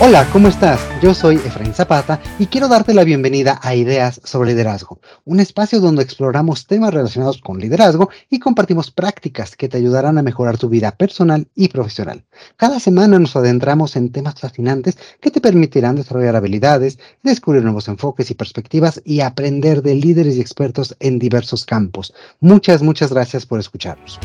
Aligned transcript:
Hola, 0.00 0.30
¿cómo 0.32 0.46
estás? 0.46 0.78
Yo 1.02 1.12
soy 1.12 1.34
Efraín 1.34 1.74
Zapata 1.74 2.20
y 2.38 2.46
quiero 2.46 2.68
darte 2.68 2.94
la 2.94 3.02
bienvenida 3.02 3.58
a 3.60 3.74
Ideas 3.74 4.20
sobre 4.22 4.50
Liderazgo, 4.50 5.00
un 5.24 5.40
espacio 5.40 5.80
donde 5.80 6.04
exploramos 6.04 6.68
temas 6.68 6.94
relacionados 6.94 7.40
con 7.40 7.58
liderazgo 7.58 8.08
y 8.30 8.38
compartimos 8.38 8.92
prácticas 8.92 9.56
que 9.56 9.68
te 9.68 9.76
ayudarán 9.76 10.16
a 10.16 10.22
mejorar 10.22 10.56
tu 10.56 10.68
vida 10.68 10.92
personal 10.92 11.48
y 11.56 11.66
profesional. 11.66 12.24
Cada 12.56 12.78
semana 12.78 13.18
nos 13.18 13.34
adentramos 13.34 13.96
en 13.96 14.12
temas 14.12 14.38
fascinantes 14.38 14.96
que 15.20 15.32
te 15.32 15.40
permitirán 15.40 15.96
desarrollar 15.96 16.36
habilidades, 16.36 17.00
descubrir 17.24 17.64
nuevos 17.64 17.88
enfoques 17.88 18.30
y 18.30 18.34
perspectivas 18.34 19.02
y 19.04 19.18
aprender 19.18 19.82
de 19.82 19.96
líderes 19.96 20.36
y 20.36 20.40
expertos 20.40 20.94
en 21.00 21.18
diversos 21.18 21.66
campos. 21.66 22.14
Muchas, 22.38 22.82
muchas 22.82 23.12
gracias 23.12 23.46
por 23.46 23.58
escucharnos. 23.58 24.20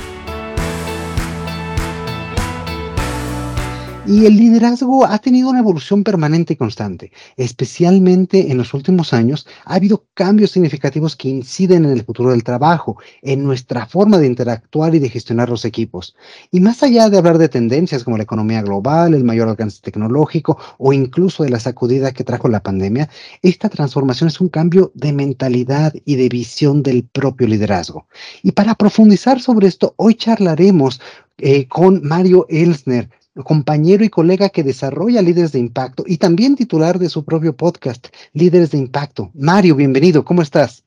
Y 4.05 4.25
el 4.25 4.35
liderazgo 4.35 5.05
ha 5.05 5.17
tenido 5.19 5.49
una 5.49 5.59
evolución 5.59 6.03
permanente 6.03 6.53
y 6.53 6.55
constante. 6.57 7.13
Especialmente 7.37 8.51
en 8.51 8.57
los 8.57 8.73
últimos 8.73 9.13
años 9.13 9.47
ha 9.63 9.75
habido 9.75 10.05
cambios 10.13 10.51
significativos 10.51 11.15
que 11.15 11.29
inciden 11.29 11.85
en 11.85 11.91
el 11.91 12.03
futuro 12.03 12.31
del 12.31 12.43
trabajo, 12.43 12.97
en 13.21 13.45
nuestra 13.45 13.85
forma 13.85 14.17
de 14.17 14.27
interactuar 14.27 14.93
y 14.93 14.99
de 14.99 15.07
gestionar 15.07 15.47
los 15.47 15.63
equipos. 15.63 16.17
Y 16.51 16.59
más 16.59 16.83
allá 16.83 17.09
de 17.09 17.17
hablar 17.17 17.37
de 17.37 17.47
tendencias 17.47 18.03
como 18.03 18.17
la 18.17 18.23
economía 18.23 18.61
global, 18.61 19.13
el 19.13 19.23
mayor 19.23 19.47
alcance 19.47 19.79
tecnológico 19.81 20.59
o 20.79 20.91
incluso 20.91 21.43
de 21.43 21.51
la 21.51 21.61
sacudida 21.61 22.11
que 22.11 22.25
trajo 22.25 22.49
la 22.49 22.61
pandemia, 22.61 23.09
esta 23.41 23.69
transformación 23.69 24.27
es 24.27 24.41
un 24.41 24.49
cambio 24.49 24.91
de 24.95 25.13
mentalidad 25.13 25.93
y 26.03 26.17
de 26.17 26.27
visión 26.27 26.83
del 26.83 27.05
propio 27.05 27.47
liderazgo. 27.47 28.07
Y 28.41 28.51
para 28.51 28.75
profundizar 28.75 29.39
sobre 29.39 29.67
esto, 29.67 29.93
hoy 29.95 30.15
charlaremos 30.15 30.99
eh, 31.37 31.67
con 31.69 32.01
Mario 32.03 32.45
Elsner, 32.49 33.09
compañero 33.41 34.03
y 34.03 34.09
colega 34.09 34.49
que 34.49 34.63
desarrolla 34.63 35.21
Líderes 35.21 35.51
de 35.51 35.59
Impacto 35.59 36.03
y 36.05 36.17
también 36.17 36.55
titular 36.55 36.99
de 36.99 37.09
su 37.09 37.25
propio 37.25 37.55
podcast, 37.55 38.09
Líderes 38.33 38.71
de 38.71 38.77
Impacto. 38.77 39.31
Mario, 39.33 39.75
bienvenido, 39.75 40.23
¿cómo 40.23 40.43
estás? 40.43 40.85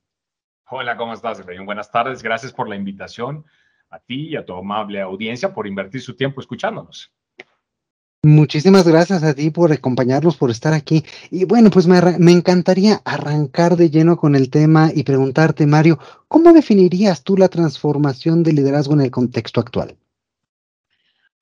Hola, 0.71 0.97
¿cómo 0.97 1.15
estás, 1.15 1.41
Efraín? 1.41 1.67
Buenas 1.67 1.91
tardes, 1.91 2.23
gracias 2.23 2.53
por 2.53 2.69
la 2.69 2.77
invitación 2.77 3.45
a 3.91 3.99
ti 3.99 4.29
y 4.29 4.37
a 4.37 4.45
tu 4.45 4.55
amable 4.55 5.01
audiencia 5.01 5.53
por 5.53 5.67
invertir 5.67 6.01
su 6.01 6.15
tiempo 6.15 6.41
escuchándonos. 6.41 7.13
Muchísimas 8.23 8.87
gracias 8.89 9.23
a 9.23 9.35
ti 9.35 9.51
por 9.51 9.71
acompañarnos, 9.71 10.37
por 10.37 10.51
estar 10.51 10.73
aquí. 10.73 11.05
Y 11.31 11.45
bueno, 11.45 11.71
pues 11.71 11.87
me, 11.87 12.01
me, 12.19 12.33
encantaría 12.33 13.01
arrancar 13.05 13.77
de 13.77 13.89
lleno 13.89 14.17
con 14.17 14.35
el 14.35 14.51
tema 14.51 14.91
y 14.93 15.05
preguntarte, 15.05 15.65
Mario, 15.65 16.01
¿cómo 16.27 16.53
definirías 16.53 17.23
tú 17.23 17.37
la 17.37 17.49
transformación 17.49 18.43
del 18.43 18.57
liderazgo 18.57 18.95
en 18.95 19.03
el 19.03 19.13
contexto 19.13 19.61
actual? 19.61 19.97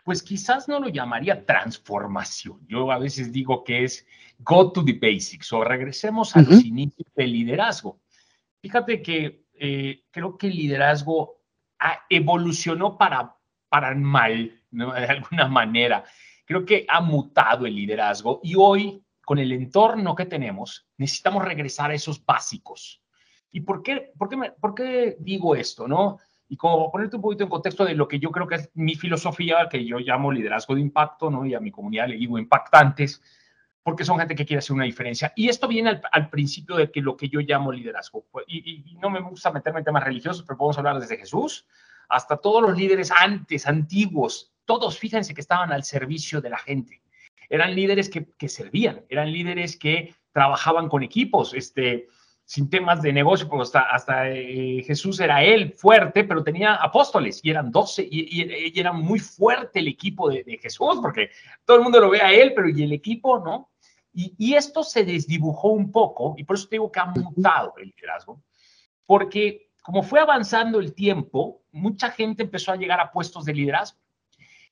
Pues 0.05 0.23
quizás 0.23 0.69
no 0.69 0.79
lo 0.79 0.89
llamaría 0.89 1.45
transformación. 1.45 2.61
Yo 2.69 2.93
a 2.93 2.99
veces 2.99 3.33
digo 3.33 3.65
que 3.65 3.85
es 3.85 4.07
go 4.39 4.71
to 4.71 4.85
the 4.85 4.93
basics 4.93 5.53
o 5.53 5.65
regresemos 5.65 6.37
a 6.37 6.43
los 6.43 6.63
inicios 6.63 7.09
del 7.17 7.33
liderazgo. 7.33 8.01
Fíjate 8.61 9.03
que 9.03 9.47
eh, 9.55 10.05
creo 10.11 10.37
que 10.37 10.49
el 10.49 10.57
liderazgo 10.57 11.41
evolucionó 12.11 12.99
para, 12.99 13.35
para 13.69 13.95
mal, 13.95 14.63
de 14.71 14.85
alguna 14.85 15.49
manera. 15.49 16.05
Creo 16.45 16.67
que 16.67 16.85
ha 16.87 17.01
mutado 17.01 17.65
el 17.65 17.75
liderazgo 17.75 18.41
y 18.43 18.55
hoy, 18.57 19.03
con 19.25 19.39
el 19.39 19.53
entorno 19.53 20.15
que 20.15 20.27
tenemos, 20.27 20.87
necesitamos 20.99 21.45
regresar 21.45 21.91
a 21.91 21.95
esos 21.95 22.23
básicos. 22.23 23.03
¿Y 23.51 23.61
por 23.61 23.83
qué, 23.83 24.13
por 24.19 24.29
qué, 24.29 24.53
por 24.61 24.75
qué 24.75 25.17
digo 25.19 25.55
esto? 25.57 25.89
¿no? 25.89 26.19
Y 26.49 26.57
como 26.57 26.91
ponerte 26.91 27.17
un 27.17 27.23
poquito 27.23 27.45
en 27.45 27.51
contexto 27.51 27.85
de 27.85 27.95
lo 27.95 28.07
que 28.07 28.19
yo 28.19 28.31
creo 28.31 28.47
que 28.47 28.57
es 28.57 28.71
mi 28.75 28.95
filosofía, 28.95 29.69
que 29.71 29.85
yo 29.85 29.99
llamo 29.99 30.31
liderazgo 30.31 30.75
de 30.75 30.81
impacto, 30.81 31.31
¿no? 31.31 31.47
Y 31.47 31.55
a 31.55 31.61
mi 31.61 31.71
comunidad 31.71 32.09
le 32.09 32.17
digo 32.17 32.39
impactantes, 32.39 33.23
porque 33.83 34.05
son 34.05 34.19
gente 34.19 34.35
que 34.35 34.45
quiere 34.45 34.59
hacer 34.59 34.75
una 34.75 34.85
diferencia. 34.85 35.33
Y 35.37 35.49
esto 35.49 35.69
viene 35.69 36.01
al, 36.11 36.31
principio 36.31 36.77
de 36.77 36.91
que 36.91 37.01
lo 37.01 37.17
que 37.17 37.29
yo 37.29 37.41
llamo 37.41 37.73
liderazgo. 37.73 38.27
Y, 38.47 38.91
y, 38.91 38.95
no 38.97 39.11
me 39.11 39.21
gusta 39.21 39.53
meterme 39.53 39.81
en 39.81 39.85
temas 39.85 40.05
religiosos, 40.05 40.43
pero 40.43 40.59
podemos 40.59 40.79
hablar 40.79 40.99
desde 41.01 41.17
Jesús 41.17 41.67
hasta 42.09 42.37
todos 42.37 42.63
los 42.63 42.77
líderes 42.77 43.11
antes, 43.11 43.67
antiguos. 43.67 44.53
Todos, 44.65 44.99
fíjense 44.99 45.35
que 45.35 45.41
estaban 45.41 45.73
al 45.73 45.85
servicio 45.85 46.41
de 46.41 46.51
la 46.51 46.59
gente. 46.59 47.03
Eran 47.49 47.75
líderes 47.75 48.09
que, 48.09 48.27
que 48.39 48.49
servían, 48.49 49.05
eran 49.09 49.31
líderes 49.33 49.77
que 49.77 50.15
trabajaban 50.33 50.89
con 50.89 51.03
equipos. 51.03 51.55
Este, 51.55 52.09
sin 52.45 52.69
temas 52.69 53.01
de 53.01 53.13
negocio, 53.13 53.49
porque 53.49 53.63
hasta, 53.63 53.81
hasta 53.81 54.31
eh, 54.31 54.83
Jesús 54.87 55.19
era 55.21 55.43
él 55.43 55.73
fuerte, 55.73 56.25
pero 56.25 56.45
tenía 56.45 56.75
apóstoles 56.75 57.41
y 57.43 57.51
eran 57.51 57.71
doce 57.71 58.07
y, 58.11 58.79
era 58.79 58.93
muy 58.93 59.19
fuerte 59.19 59.79
el 59.79 59.89
equipo 59.89 60.29
de, 60.29 60.45
Jesús, 60.61 60.99
porque 61.01 61.31
todo 61.65 61.79
el 61.79 61.83
mundo 61.83 62.01
lo 62.01 62.11
ve 62.11 62.21
a 62.21 62.33
él, 62.33 62.53
pero 62.55 62.69
y 62.69 62.83
el 62.83 62.93
equipo, 62.93 63.39
¿no? 63.39 63.71
Y, 64.13 64.35
y, 64.39 64.55
esto 64.55 64.85
se 64.85 65.05
desdibujó 65.05 65.69
un 65.69 65.91
poco, 65.91 66.35
y 66.37 66.45
por 66.45 66.57
eso 66.57 66.69
te 66.69 66.77
digo 66.77 66.93
que 66.93 67.01
ha 67.01 67.07
mutado 67.07 67.75
el 67.79 67.93
liderazgo, 67.97 68.43
porque 69.07 69.71
como 69.83 70.03
fue 70.03 70.21
avanzando 70.21 70.81
el 70.81 70.95
tiempo, 70.95 71.63
mucha 71.73 72.11
gente 72.11 72.43
empezó 72.43 72.73
a 72.73 72.77
llegar 72.77 73.01
a 73.01 73.11
puestos 73.11 73.45
de 73.45 73.55
liderazgo 73.55 73.99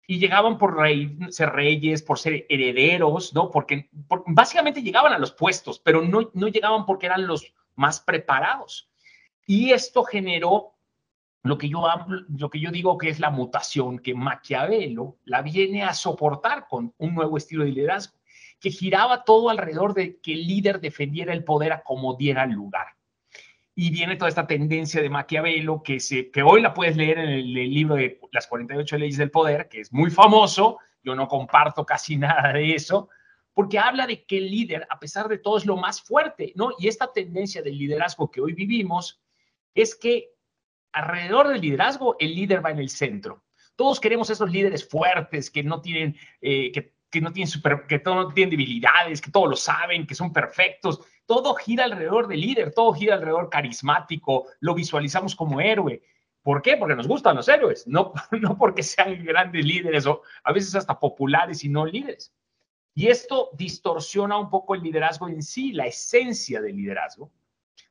y 0.06 0.18
llegaban 0.18 0.58
por 0.58 0.76
ser 1.30 1.50
reyes, 1.50 2.02
por 2.02 2.18
ser 2.18 2.46
herederos, 2.48 3.34
¿no? 3.34 3.50
Porque, 3.50 3.88
básicamente 4.26 4.82
llegaban 4.82 5.12
a 5.12 5.18
los 5.18 5.32
puestos, 5.32 5.80
pero 5.80 6.02
no, 6.02 6.30
no 6.34 6.48
llegaban 6.48 6.86
porque 6.86 7.06
eran 7.06 7.26
los 7.26 7.54
más 7.74 8.00
preparados. 8.00 8.90
Y 9.46 9.72
esto 9.72 10.04
generó 10.04 10.72
lo 11.42 11.58
que, 11.58 11.68
yo, 11.68 12.70
digo 12.70 12.96
que 12.98 13.08
es 13.08 13.18
la 13.18 13.30
mutación 13.30 13.98
que 13.98 14.14
Maquiavelo 14.14 15.18
la 15.24 15.42
viene 15.42 15.82
a 15.82 15.92
soportar 15.92 16.68
con 16.68 16.94
un 16.98 17.14
nuevo 17.14 17.36
estilo 17.36 17.64
de 17.64 17.72
liderazgo, 17.72 18.16
que 18.60 18.70
giraba 18.70 19.24
todo 19.24 19.50
alrededor 19.50 19.92
de 19.92 20.20
que 20.20 20.34
el 20.34 20.46
líder 20.46 20.80
defendiera 20.80 21.32
el 21.32 21.42
poder 21.42 21.72
a 21.72 21.82
como 21.82 22.14
diera 22.14 22.46
lugar. 22.46 22.86
Y 23.74 23.90
viene 23.90 24.16
toda 24.16 24.28
esta 24.28 24.46
tendencia 24.46 25.02
de 25.02 25.10
Maquiavelo 25.10 25.82
que, 25.82 25.98
hoy 26.44 26.62
la 26.62 26.74
puedes 26.74 26.96
leer 26.96 27.18
en 27.18 27.28
el, 27.30 27.56
el 27.56 27.74
libro 27.74 27.96
de 27.96 28.20
las 28.30 28.46
48 28.46 28.98
leyes 28.98 29.16
del 29.16 29.30
poder, 29.30 29.68
que 29.68 29.80
es 29.80 29.92
muy 29.92 30.10
famoso, 30.10 30.78
yo 31.02 31.16
no 31.16 31.26
comparto 31.26 31.84
casi 31.84 32.16
nada 32.18 32.52
de 32.52 32.74
eso, 32.74 33.08
porque 33.54 33.78
habla 33.78 34.06
de 34.06 34.24
que 34.24 34.38
el 34.38 34.50
líder, 34.50 34.86
a 34.90 34.98
pesar 34.98 35.28
de 35.28 35.38
todo, 35.38 35.58
es 35.58 35.66
lo 35.66 35.76
más 35.76 36.00
fuerte, 36.00 36.52
¿no? 36.56 36.70
Y 36.78 36.88
esta 36.88 37.12
tendencia 37.12 37.62
del 37.62 37.78
liderazgo 37.78 38.30
que 38.30 38.40
hoy 38.40 38.54
vivimos 38.54 39.20
es 39.74 39.94
que 39.94 40.30
alrededor 40.92 41.48
del 41.48 41.60
liderazgo 41.60 42.16
el 42.18 42.34
líder 42.34 42.64
va 42.64 42.70
en 42.70 42.78
el 42.78 42.88
centro. 42.88 43.44
Todos 43.76 44.00
queremos 44.00 44.30
esos 44.30 44.50
líderes 44.50 44.88
fuertes 44.88 45.50
que 45.50 45.62
no 45.62 45.80
tienen, 45.80 46.16
eh, 46.40 46.70
que, 46.72 47.20
no 47.20 47.32
tienen 47.32 47.48
super, 47.48 47.86
que 47.86 47.98
todo, 47.98 48.14
no 48.14 48.28
tienen 48.32 48.50
debilidades, 48.50 49.20
que 49.20 49.30
todo 49.30 49.46
lo 49.46 49.56
saben, 49.56 50.06
que 50.06 50.14
son 50.14 50.32
perfectos. 50.32 51.00
Todo 51.26 51.54
gira 51.54 51.84
alrededor 51.84 52.28
del 52.28 52.40
líder, 52.40 52.72
todo 52.72 52.92
gira 52.92 53.14
alrededor 53.14 53.48
carismático, 53.48 54.46
lo 54.60 54.74
visualizamos 54.74 55.34
como 55.34 55.60
héroe. 55.60 56.02
¿Por 56.42 56.60
qué? 56.60 56.76
Porque 56.76 56.96
nos 56.96 57.06
gustan 57.06 57.36
los 57.36 57.48
héroes, 57.48 57.86
no, 57.86 58.12
no 58.32 58.58
porque 58.58 58.82
sean 58.82 59.24
grandes 59.24 59.64
líderes 59.64 60.06
o 60.06 60.22
a 60.42 60.52
veces 60.52 60.74
hasta 60.74 60.98
populares 60.98 61.64
y 61.64 61.68
no 61.68 61.86
líderes. 61.86 62.34
Y 62.94 63.08
esto 63.08 63.50
distorsiona 63.54 64.36
un 64.36 64.50
poco 64.50 64.74
el 64.74 64.82
liderazgo 64.82 65.28
en 65.28 65.42
sí, 65.42 65.72
la 65.72 65.86
esencia 65.86 66.60
del 66.60 66.76
liderazgo. 66.76 67.30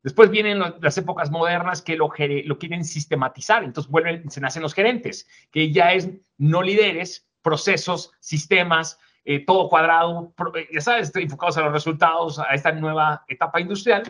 Después 0.03 0.29
vienen 0.29 0.59
las 0.79 0.97
épocas 0.97 1.29
modernas 1.29 1.81
que 1.81 1.95
lo, 1.95 2.11
lo 2.45 2.57
quieren 2.57 2.83
sistematizar, 2.83 3.63
entonces 3.63 3.91
vuelven, 3.91 4.29
se 4.31 4.41
nacen 4.41 4.63
los 4.63 4.73
gerentes, 4.73 5.27
que 5.51 5.71
ya 5.71 5.93
es 5.93 6.09
no 6.37 6.63
líderes, 6.63 7.27
procesos, 7.41 8.11
sistemas, 8.19 8.99
eh, 9.23 9.45
todo 9.45 9.69
cuadrado, 9.69 10.33
eh, 10.55 10.67
ya 10.73 10.81
sabes, 10.81 11.15
enfocados 11.15 11.57
a 11.57 11.61
los 11.61 11.73
resultados, 11.73 12.39
a 12.39 12.53
esta 12.53 12.71
nueva 12.71 13.23
etapa 13.27 13.61
industrial. 13.61 14.03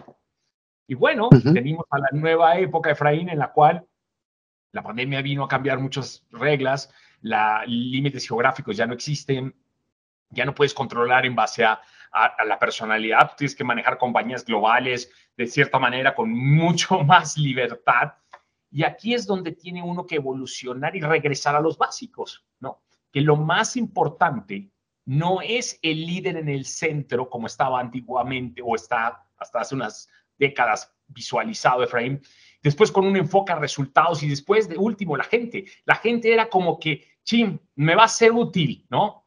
Y 0.88 0.96
bueno, 0.96 1.30
venimos 1.44 1.86
a 1.90 2.00
la 2.00 2.10
nueva 2.14 2.58
época, 2.58 2.92
Efraín, 2.92 3.30
en 3.30 3.40
la 3.40 3.52
cual 3.52 3.86
la 4.72 4.84
pandemia 4.84 5.22
vino 5.22 5.44
a 5.44 5.48
cambiar 5.48 5.80
muchas 5.80 6.26
reglas, 6.32 6.94
la, 7.22 7.64
límites 7.66 8.28
geográficos 8.28 8.78
ya 8.78 8.88
no 8.88 8.94
existen, 8.94 9.54
ya 10.32 10.46
no 10.46 10.56
puedes 10.56 10.74
controlar 10.74 11.26
en 11.26 11.36
base 11.36 11.64
a, 11.64 11.82
la 12.46 12.60
personalidad, 12.60 13.36
tienes 13.38 13.56
que 13.56 13.64
manejar 13.64 13.98
compañías 13.98 14.44
globales 14.44 15.10
de 15.38 15.48
cierta 15.48 15.80
manera 15.80 16.14
con 16.14 16.30
mucho 16.30 17.00
más 17.06 17.38
libertad. 17.38 18.16
Y 18.70 18.84
aquí 18.84 19.14
es 19.14 19.26
donde 19.26 19.54
tiene 19.54 19.82
uno 19.82 20.06
que 20.06 20.16
evolucionar 20.16 20.94
y 20.96 21.00
regresar 21.00 21.56
a 21.56 21.62
los 21.62 21.78
básicos, 21.78 22.46
¿no? 22.60 22.82
Que 23.14 23.22
lo 23.22 23.38
más 23.38 23.78
importante 23.78 24.72
no 25.06 25.42
es 25.42 25.80
el 25.82 26.06
líder 26.06 26.36
en 26.36 26.50
el 26.50 26.66
centro 26.66 27.30
como 27.30 27.48
estaba 27.48 27.80
antiguamente 27.80 28.62
o 28.62 28.76
está 28.76 29.26
hasta 29.38 29.62
hace 29.62 29.76
unas 29.76 30.10
décadas 30.38 30.94
visualizado, 31.08 31.84
Efraín. 31.84 32.22
Después 32.62 32.92
con 32.92 33.06
un 33.06 33.16
enfoque 33.16 33.54
a 33.54 33.56
resultados 33.56 34.22
y 34.24 34.30
después 34.30 34.68
de 34.70 34.78
último 34.78 35.18
la 35.18 35.24
gente. 35.24 35.66
La 35.86 35.96
gente 35.96 36.32
era 36.32 36.50
como 36.50 36.80
que, 36.80 37.06
chim, 37.24 37.58
me 37.76 37.96
va 37.96 38.04
a 38.04 38.10
ser 38.10 38.32
útil, 38.32 38.86
¿no? 38.90 39.21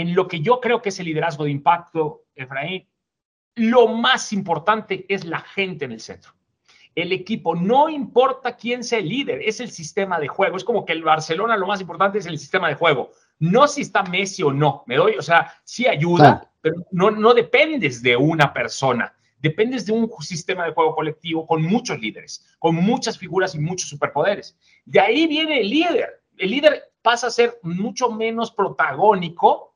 En 0.00 0.14
lo 0.14 0.26
que 0.26 0.40
yo 0.40 0.60
creo 0.60 0.80
que 0.80 0.88
es 0.88 0.98
el 0.98 1.06
liderazgo 1.06 1.44
de 1.44 1.50
impacto, 1.50 2.24
Efraín, 2.34 2.88
lo 3.54 3.88
más 3.88 4.32
importante 4.32 5.04
es 5.08 5.24
la 5.24 5.40
gente 5.40 5.84
en 5.84 5.92
el 5.92 6.00
centro. 6.00 6.32
El 6.94 7.12
equipo, 7.12 7.54
no 7.54 7.88
importa 7.88 8.56
quién 8.56 8.82
sea 8.82 8.98
el 8.98 9.08
líder, 9.08 9.42
es 9.42 9.60
el 9.60 9.70
sistema 9.70 10.18
de 10.18 10.28
juego. 10.28 10.56
Es 10.56 10.64
como 10.64 10.84
que 10.84 10.92
el 10.92 11.04
Barcelona 11.04 11.56
lo 11.56 11.66
más 11.66 11.80
importante 11.80 12.18
es 12.18 12.26
el 12.26 12.38
sistema 12.38 12.68
de 12.68 12.74
juego. 12.74 13.10
no 13.38 13.68
si 13.68 13.82
está 13.82 14.02
Messi 14.02 14.42
o 14.42 14.52
no, 14.52 14.84
me 14.86 14.96
doy, 14.96 15.16
o 15.16 15.22
sea, 15.22 15.52
sí 15.64 15.86
ayuda, 15.86 16.50
pero 16.60 16.76
no, 16.90 17.10
no 17.10 17.32
dependes 17.32 18.02
de 18.02 18.16
una 18.16 18.52
persona, 18.52 19.14
dependes 19.38 19.86
de 19.86 19.92
un 19.92 20.10
sistema 20.20 20.64
de 20.64 20.72
juego 20.72 20.94
colectivo 20.94 21.46
con 21.46 21.62
muchos 21.62 21.98
líderes, 22.00 22.46
con 22.58 22.74
muchas 22.74 23.16
figuras 23.18 23.54
y 23.54 23.58
muchos 23.58 23.88
superpoderes. 23.88 24.58
De 24.84 25.00
ahí 25.00 25.26
viene 25.26 25.60
el 25.60 25.70
líder. 25.70 26.22
El 26.36 26.50
líder 26.50 26.92
pasa 27.02 27.28
a 27.28 27.30
ser 27.30 27.58
mucho 27.62 28.10
menos 28.10 28.50
protagónico 28.50 29.69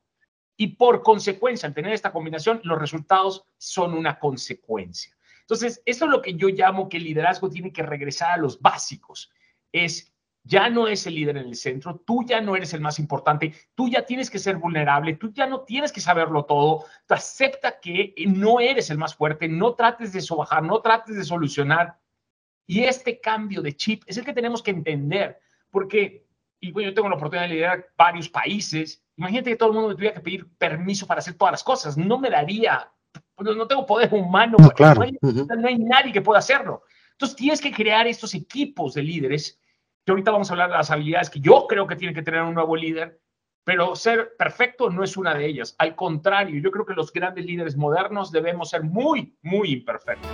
y 0.57 0.67
por 0.75 1.03
consecuencia, 1.03 1.67
al 1.67 1.73
tener 1.73 1.93
esta 1.93 2.11
combinación, 2.11 2.61
los 2.63 2.79
resultados 2.79 3.45
son 3.57 3.93
una 3.93 4.19
consecuencia. 4.19 5.15
Entonces, 5.41 5.81
esto 5.85 6.05
es 6.05 6.11
lo 6.11 6.21
que 6.21 6.33
yo 6.35 6.47
llamo 6.49 6.89
que 6.89 6.97
el 6.97 7.03
liderazgo 7.03 7.49
tiene 7.49 7.71
que 7.71 7.83
regresar 7.83 8.31
a 8.31 8.37
los 8.37 8.59
básicos. 8.61 9.31
Es 9.71 10.15
ya 10.45 10.69
no 10.69 10.87
es 10.87 11.05
el 11.07 11.15
líder 11.15 11.37
en 11.37 11.47
el 11.47 11.55
centro, 11.55 11.97
tú 12.05 12.23
ya 12.23 12.39
no 12.39 12.55
eres 12.55 12.73
el 12.73 12.81
más 12.81 12.99
importante, 12.99 13.53
tú 13.73 13.89
ya 13.89 14.05
tienes 14.05 14.29
que 14.29 14.37
ser 14.37 14.57
vulnerable, 14.57 15.15
tú 15.15 15.31
ya 15.33 15.47
no 15.47 15.61
tienes 15.61 15.91
que 15.91 16.01
saberlo 16.01 16.45
todo, 16.45 16.85
tú 17.07 17.13
acepta 17.15 17.79
que 17.79 18.13
no 18.27 18.59
eres 18.59 18.91
el 18.91 18.99
más 18.99 19.15
fuerte, 19.15 19.47
no 19.47 19.73
trates 19.73 20.13
de 20.13 20.21
sobajar, 20.21 20.61
no 20.61 20.81
trates 20.81 21.15
de 21.15 21.23
solucionar. 21.23 21.97
Y 22.67 22.83
este 22.83 23.19
cambio 23.19 23.61
de 23.63 23.75
chip 23.75 24.03
es 24.05 24.17
el 24.17 24.25
que 24.25 24.33
tenemos 24.33 24.61
que 24.61 24.71
entender, 24.71 25.39
porque, 25.71 26.24
y 26.59 26.71
bueno, 26.71 26.89
yo 26.89 26.95
tengo 26.95 27.09
la 27.09 27.15
oportunidad 27.15 27.47
de 27.47 27.53
liderar 27.53 27.87
varios 27.97 28.29
países, 28.29 29.03
imagínate 29.17 29.51
que 29.51 29.55
todo 29.55 29.69
el 29.69 29.75
mundo 29.75 29.89
me 29.89 29.95
tuviera 29.95 30.15
que 30.15 30.21
pedir 30.21 30.47
permiso 30.57 31.07
para 31.07 31.19
hacer 31.19 31.35
todas 31.35 31.51
las 31.51 31.63
cosas, 31.63 31.97
no 31.97 32.17
me 32.17 32.29
daría, 32.29 32.91
pues, 33.35 33.55
no 33.55 33.67
tengo 33.67 33.85
poder 33.85 34.13
humano, 34.13 34.57
no, 34.59 34.69
claro. 34.71 35.03
no 35.21 35.67
hay 35.67 35.77
nadie 35.77 36.11
que 36.11 36.21
pueda 36.21 36.39
hacerlo. 36.39 36.83
Entonces 37.11 37.35
tienes 37.37 37.61
que 37.61 37.71
crear 37.71 38.07
estos 38.07 38.33
equipos 38.33 38.93
de 38.93 39.03
líderes 39.03 39.59
que 40.05 40.11
ahorita 40.11 40.31
vamos 40.31 40.49
a 40.49 40.53
hablar 40.53 40.69
de 40.69 40.77
las 40.77 40.91
habilidades 40.91 41.29
que 41.29 41.39
yo 41.39 41.65
creo 41.67 41.87
que 41.87 41.95
tiene 41.95 42.13
que 42.13 42.21
tener 42.21 42.41
un 42.41 42.53
nuevo 42.53 42.75
líder, 42.75 43.19
pero 43.63 43.95
ser 43.95 44.35
perfecto 44.37 44.89
no 44.89 45.03
es 45.03 45.17
una 45.17 45.33
de 45.33 45.45
ellas. 45.45 45.75
Al 45.79 45.95
contrario, 45.95 46.59
yo 46.61 46.71
creo 46.71 46.85
que 46.85 46.93
los 46.93 47.11
grandes 47.11 47.45
líderes 47.45 47.75
modernos 47.75 48.31
debemos 48.31 48.69
ser 48.69 48.83
muy, 48.83 49.35
muy 49.41 49.71
imperfectos. 49.71 50.29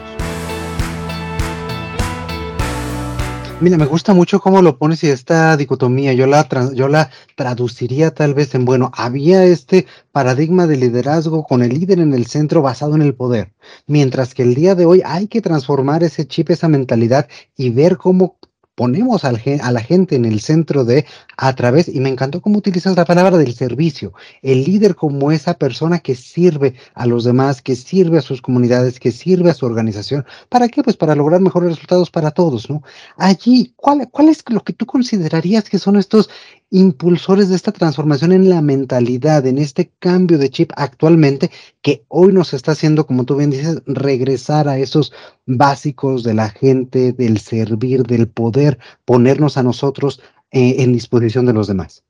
Mira, 3.61 3.77
me 3.77 3.85
gusta 3.85 4.15
mucho 4.15 4.39
cómo 4.39 4.63
lo 4.63 4.79
pones 4.79 5.03
y 5.03 5.09
esta 5.09 5.55
dicotomía, 5.55 6.13
yo 6.13 6.25
la, 6.25 6.49
yo 6.73 6.87
la 6.87 7.11
traduciría 7.35 8.11
tal 8.11 8.33
vez 8.33 8.55
en, 8.55 8.65
bueno, 8.65 8.91
había 8.95 9.43
este 9.43 9.85
paradigma 10.11 10.65
de 10.65 10.77
liderazgo 10.77 11.43
con 11.43 11.61
el 11.61 11.69
líder 11.69 11.99
en 11.99 12.15
el 12.15 12.25
centro 12.25 12.63
basado 12.63 12.95
en 12.95 13.03
el 13.03 13.13
poder, 13.13 13.53
mientras 13.85 14.33
que 14.33 14.41
el 14.41 14.55
día 14.55 14.73
de 14.73 14.87
hoy 14.87 15.03
hay 15.05 15.27
que 15.27 15.41
transformar 15.41 16.03
ese 16.03 16.25
chip, 16.25 16.49
esa 16.49 16.69
mentalidad 16.69 17.29
y 17.55 17.69
ver 17.69 17.97
cómo 17.97 18.39
ponemos 18.75 19.25
al, 19.25 19.41
a 19.61 19.71
la 19.71 19.81
gente 19.81 20.15
en 20.15 20.25
el 20.25 20.39
centro 20.39 20.85
de 20.85 21.05
a 21.37 21.53
través, 21.55 21.87
y 21.87 21.99
me 21.99 22.09
encantó 22.09 22.41
cómo 22.41 22.57
utilizas 22.57 22.95
la 22.95 23.05
palabra 23.05 23.37
del 23.37 23.53
servicio, 23.53 24.13
el 24.41 24.63
líder 24.63 24.95
como 24.95 25.31
esa 25.31 25.53
persona 25.55 25.99
que 25.99 26.15
sirve 26.15 26.75
a 26.93 27.05
los 27.05 27.23
demás, 27.23 27.61
que 27.61 27.75
sirve 27.75 28.17
a 28.17 28.21
sus 28.21 28.41
comunidades, 28.41 28.99
que 28.99 29.11
sirve 29.11 29.49
a 29.49 29.53
su 29.53 29.65
organización. 29.65 30.25
¿Para 30.49 30.69
qué? 30.69 30.83
Pues 30.83 30.97
para 30.97 31.15
lograr 31.15 31.41
mejores 31.41 31.71
resultados 31.71 32.09
para 32.09 32.31
todos, 32.31 32.69
¿no? 32.69 32.83
Allí, 33.17 33.73
¿cuál, 33.75 34.07
cuál 34.09 34.29
es 34.29 34.43
lo 34.49 34.63
que 34.63 34.73
tú 34.73 34.85
considerarías 34.85 35.69
que 35.69 35.79
son 35.79 35.97
estos 35.97 36.29
impulsores 36.71 37.49
de 37.49 37.55
esta 37.55 37.73
transformación 37.73 38.31
en 38.31 38.49
la 38.49 38.61
mentalidad, 38.61 39.45
en 39.45 39.57
este 39.57 39.91
cambio 39.99 40.37
de 40.37 40.49
chip 40.49 40.71
actualmente, 40.77 41.51
que 41.81 42.05
hoy 42.07 42.31
nos 42.31 42.53
está 42.53 42.71
haciendo, 42.71 43.05
como 43.05 43.25
tú 43.25 43.35
bien 43.35 43.51
dices, 43.51 43.83
regresar 43.85 44.67
a 44.67 44.77
esos 44.77 45.13
básicos 45.45 46.23
de 46.23 46.33
la 46.33 46.49
gente, 46.49 47.11
del 47.11 47.39
servir, 47.39 48.03
del 48.03 48.29
poder, 48.29 48.79
ponernos 49.05 49.57
a 49.57 49.63
nosotros 49.63 50.21
eh, 50.51 50.77
en 50.79 50.93
disposición 50.93 51.45
de 51.45 51.53
los 51.53 51.67
demás? 51.67 52.05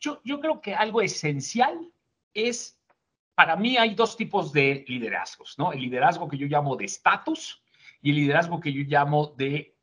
Yo, 0.00 0.20
creo 0.40 0.60
que 0.60 0.74
algo 0.74 1.00
esencial 1.00 1.90
es, 2.34 2.78
para 3.34 3.56
mí 3.56 3.76
hay 3.76 3.94
dos 3.94 4.16
tipos 4.16 4.52
de 4.52 4.84
liderazgos, 4.86 5.54
¿no? 5.58 5.72
El 5.72 5.80
liderazgo 5.80 6.28
que 6.28 6.36
yo 6.36 6.46
llamo 6.46 6.76
de 6.76 6.84
estatus 6.84 7.62
y 8.02 8.10
el 8.10 8.16
liderazgo 8.16 8.60
que 8.60 8.72
yo 8.72 8.82
llamo 8.82 9.34
de, 9.38 9.76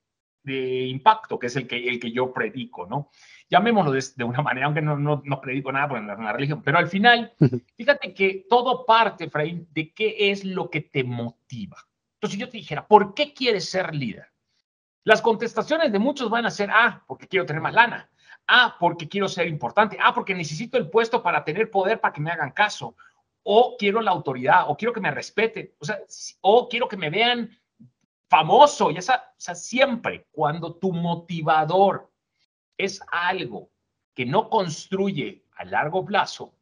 de 0.44 0.86
impacto, 0.86 1.40
que 1.40 1.48
es 1.48 1.56
el 1.56 1.68
que, 1.68 1.88
el 1.88 2.00
que 2.00 2.12
yo 2.12 2.32
predico, 2.32 2.86
¿no? 2.86 3.10
Llamémoslo 3.52 3.92
de, 3.92 4.24
una 4.24 4.42
manera, 4.42 4.66
aunque 4.66 4.82
no, 4.82 4.98
no, 4.98 5.22
no 5.26 5.42
predico 5.42 5.72
nada 5.74 5.90
por 5.90 6.02
la, 6.02 6.32
religión, 6.32 6.64
pero 6.64 6.78
al 6.78 6.88
final, 6.88 7.34
fíjate 7.76 8.14
que 8.14 8.46
todo 8.50 8.86
parte, 8.86 9.26
Efraín, 9.26 9.68
de 9.72 9.94
qué 9.94 10.32
es 10.32 10.46
lo 10.46 10.70
que 10.70 10.80
te 10.80 11.04
motiva. 11.04 11.78
Entonces, 12.16 12.36
si 12.36 12.38
yo 12.40 12.50
te 12.50 12.58
dijera, 12.58 12.88
¿por 12.88 13.14
qué 13.14 13.34
quieres 13.34 13.70
ser 13.70 13.94
líder? 13.94 14.28
Las 15.04 15.22
contestaciones 15.22 15.92
de 15.92 16.00
muchos 16.00 16.30
van 16.30 16.46
a 16.46 16.52
ser, 16.52 16.70
ah, 16.72 17.04
porque 17.06 17.28
quiero 17.28 17.46
tener 17.46 17.62
más 17.62 17.74
lana, 17.74 18.10
ah, 18.48 18.78
porque 18.80 19.10
quiero 19.10 19.28
ser 19.28 19.48
importante, 19.48 19.98
ah, 20.02 20.14
porque 20.14 20.34
necesito 20.34 20.78
el 20.78 20.90
puesto 20.90 21.22
para 21.22 21.44
tener 21.44 21.70
poder 21.70 22.00
para 22.00 22.14
que 22.14 22.22
me 22.22 22.32
hagan 22.32 22.52
caso, 22.52 22.96
o 23.44 23.76
quiero 23.78 24.02
la 24.02 24.12
autoridad, 24.12 24.70
o 24.70 24.78
quiero 24.78 24.94
que 24.94 25.02
me 25.02 25.12
respeten, 25.12 25.74
o 25.78 25.86
sea, 25.86 26.00
o 26.40 26.70
quiero 26.70 26.88
que 26.88 26.96
me 26.96 27.10
vean 27.10 27.50
famoso, 28.30 28.92
ya 28.92 29.02
sea, 29.02 29.16
o 29.32 29.42
sea, 29.42 29.56
siempre 29.56 30.28
cuando 30.32 30.76
tu 30.76 30.94
motivador 30.94 32.11
es 32.84 33.02
algo 33.12 33.72
que 34.14 34.26
no 34.26 34.50
construye 34.50 35.46
a 35.56 35.66
largo 35.66 36.04
plazo, 36.04 36.56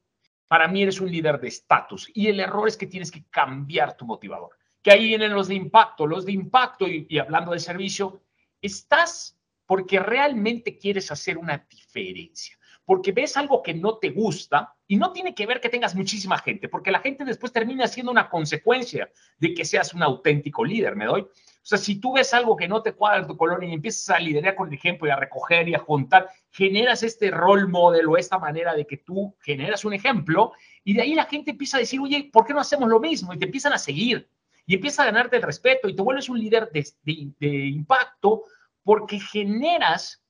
para 0.47 0.67
mí 0.67 0.81
eres 0.81 0.99
un 0.99 1.11
líder 1.11 1.39
de 1.39 1.47
estatus. 1.47 2.11
Y 2.13 2.27
el 2.27 2.39
error 2.39 2.67
es 2.67 2.75
que 2.75 2.87
tienes 2.87 3.11
que 3.11 3.23
cambiar 3.29 3.95
tu 3.95 4.05
motivador. 4.05 4.49
Que 4.81 4.91
ahí 4.91 5.07
vienen 5.07 5.33
los 5.33 5.47
de 5.47 5.55
impacto. 5.55 6.07
Los 6.07 6.25
de 6.25 6.31
impacto, 6.31 6.87
y, 6.87 7.19
hablando 7.19 7.51
de 7.51 7.59
servicio, 7.59 8.23
estás 8.61 9.37
porque 9.65 9.99
realmente 9.99 10.77
quieres 10.77 11.11
hacer 11.11 11.37
una 11.37 11.65
diferencia 11.69 12.58
porque 12.89 13.11
ves 13.11 13.37
algo 13.37 13.61
que 13.61 13.75
no 13.75 13.99
te 13.99 14.09
gusta 14.09 14.73
y 14.87 14.97
no 14.97 15.11
tiene 15.11 15.35
que 15.35 15.45
ver 15.45 15.61
que 15.61 15.69
tengas 15.69 15.93
muchísima 15.93 16.39
gente, 16.39 16.69
porque 16.69 16.89
la 16.89 17.01
gente 17.01 17.23
después 17.23 17.53
termina 17.53 17.87
siendo 17.87 18.11
una 18.11 18.31
consecuencia 18.31 19.11
de 19.37 19.53
que 19.53 19.63
seas 19.63 19.93
un 19.93 20.01
auténtico 20.01 20.65
líder, 20.65 20.95
¿me 20.95 21.05
doy? 21.05 21.21
O 21.21 21.27
sea, 21.61 21.77
si 21.77 21.99
tú 21.99 22.13
ves 22.13 22.33
algo 22.33 22.55
que 22.55 22.67
no 22.67 22.81
te 22.81 22.93
cuadra 22.93 23.19
en 23.19 23.27
tu 23.27 23.37
colonia 23.37 23.69
y 23.69 23.73
empiezas 23.73 24.09
a 24.09 24.19
liderar 24.19 24.55
con 24.55 24.69
el 24.69 24.73
ejemplo 24.73 25.07
y 25.07 25.11
a 25.11 25.17
recoger 25.17 25.69
y 25.69 25.75
a 25.75 25.77
juntar, 25.77 26.29
generas 26.49 27.03
este 27.03 27.29
rol 27.29 27.67
model 27.67 28.07
o 28.07 28.17
esta 28.17 28.39
manera 28.39 28.73
de 28.73 28.87
que 28.87 28.97
tú 28.97 29.35
generas 29.39 29.85
un 29.85 29.93
ejemplo 29.93 30.53
y 30.83 30.95
de 30.95 31.03
ahí 31.03 31.13
la 31.13 31.25
gente 31.25 31.51
empieza 31.51 31.77
a 31.77 31.81
decir, 31.81 31.99
oye, 31.99 32.31
¿por 32.33 32.43
qué 32.43 32.55
no 32.55 32.59
hacemos 32.59 32.89
lo 32.89 32.99
mismo? 32.99 33.31
Y 33.35 33.37
te 33.37 33.45
empiezan 33.45 33.73
a 33.73 33.77
seguir 33.77 34.27
y 34.65 34.73
empieza 34.73 35.03
a 35.03 35.05
ganarte 35.05 35.35
el 35.35 35.43
respeto 35.43 35.89
y 35.89 35.95
te 35.95 36.01
vuelves 36.01 36.27
un 36.27 36.39
líder 36.39 36.71
de, 36.71 36.87
de 37.03 37.67
impacto 37.67 38.45
porque 38.83 39.19
generas 39.19 40.23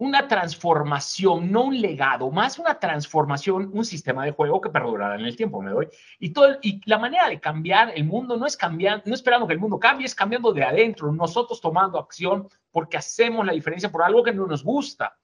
una 0.00 0.26
transformación, 0.26 1.52
no 1.52 1.64
un 1.64 1.78
legado, 1.78 2.30
más 2.30 2.58
una 2.58 2.78
transformación, 2.78 3.70
un 3.74 3.84
sistema 3.84 4.24
de 4.24 4.30
juego 4.30 4.58
que 4.58 4.70
perdurará 4.70 5.16
en 5.16 5.26
el 5.26 5.36
tiempo, 5.36 5.60
me 5.60 5.72
doy. 5.72 5.88
Y, 6.18 6.30
todo, 6.30 6.56
y 6.62 6.80
la 6.88 6.98
manera 6.98 7.28
de 7.28 7.38
cambiar 7.38 7.92
el 7.94 8.04
mundo 8.04 8.38
no 8.38 8.46
es 8.46 8.56
cambiando, 8.56 9.04
no 9.04 9.14
esperando 9.14 9.46
que 9.46 9.52
el 9.52 9.60
mundo 9.60 9.78
cambie, 9.78 10.06
es 10.06 10.14
cambiando 10.14 10.54
de 10.54 10.64
adentro, 10.64 11.12
nosotros 11.12 11.60
tomando 11.60 11.98
acción 11.98 12.48
porque 12.70 12.96
hacemos 12.96 13.44
la 13.44 13.52
diferencia 13.52 13.92
por 13.92 14.02
algo 14.02 14.22
que 14.22 14.32
no 14.32 14.46
nos 14.46 14.64
gusta. 14.64 15.14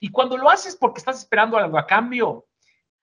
Y 0.00 0.10
cuando 0.10 0.36
lo 0.36 0.50
haces 0.50 0.74
porque 0.74 0.98
estás 0.98 1.20
esperando 1.20 1.56
algo 1.56 1.78
a 1.78 1.86
cambio, 1.86 2.48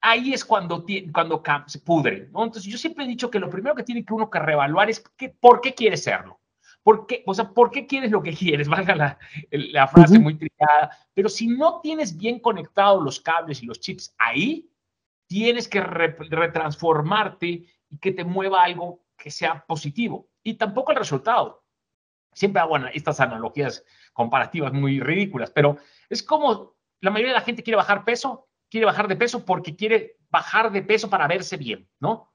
ahí 0.02 0.34
es 0.34 0.44
cuando, 0.44 0.86
cuando 1.14 1.42
se 1.68 1.80
pudre. 1.80 2.28
¿no? 2.34 2.44
Entonces 2.44 2.70
yo 2.70 2.78
siempre 2.78 3.06
he 3.06 3.08
dicho 3.08 3.32
que 3.32 3.40
lo 3.40 3.50
primero 3.50 3.76
que 3.76 3.84
tiene 3.84 4.04
que 4.04 4.14
uno 4.14 4.30
que 4.30 4.40
reevaluar 4.40 4.90
es 4.90 5.00
que, 5.16 5.30
por 5.30 5.62
qué 5.62 5.74
quiere 5.74 5.96
serlo. 5.96 6.42
¿Por 6.88 7.06
qué? 7.06 7.22
O 7.26 7.34
sea, 7.34 7.50
¿por 7.50 7.70
qué 7.70 7.86
quieres 7.86 8.12
lo 8.12 8.24
que 8.24 8.32
quieres? 8.32 8.70
Valga 8.70 8.96
la, 8.96 9.20
la 9.52 9.90
frase 9.90 10.18
muy 10.20 10.36
trillada. 10.36 10.98
Pero 11.14 11.28
si 11.28 11.48
no 11.48 11.82
tienes 11.82 12.16
bien 12.16 12.40
conectados 12.40 13.04
los 13.04 13.20
cables 13.20 13.62
y 13.62 13.66
los 13.66 13.82
chips 13.82 14.16
ahí, 14.18 14.72
tienes 15.28 15.68
que 15.68 15.82
retransformarte 15.82 17.66
y 17.90 17.98
que 18.00 18.14
te 18.14 18.24
mueva 18.24 18.64
algo 18.64 19.04
que 19.18 19.30
sea 19.32 19.66
positivo. 19.66 20.30
Y 20.44 20.54
tampoco 20.54 20.94
el 20.94 21.00
resultado. 21.00 21.66
Siempre 22.32 22.62
hago 22.62 22.78
estas 22.94 23.20
analogías 23.20 23.84
comparativas 24.14 24.72
muy 24.72 25.02
ridículas, 25.02 25.52
pero 25.52 25.76
es 26.08 26.24
como 26.24 26.78
la 27.02 27.12
mayoría 27.12 27.34
de 27.34 27.40
la 27.40 27.46
gente 27.46 27.64
quiere 27.64 27.76
bajar 27.76 28.06
peso, 28.06 28.48
quiere 28.70 28.86
bajar 28.86 29.10
de 29.10 29.18
peso 29.18 29.44
porque 29.44 29.76
quiere 29.76 30.20
bajar 30.30 30.72
de 30.72 30.84
peso 30.84 31.10
para 31.10 31.28
verse 31.28 31.58
bien, 31.58 31.90
¿no? 32.00 32.32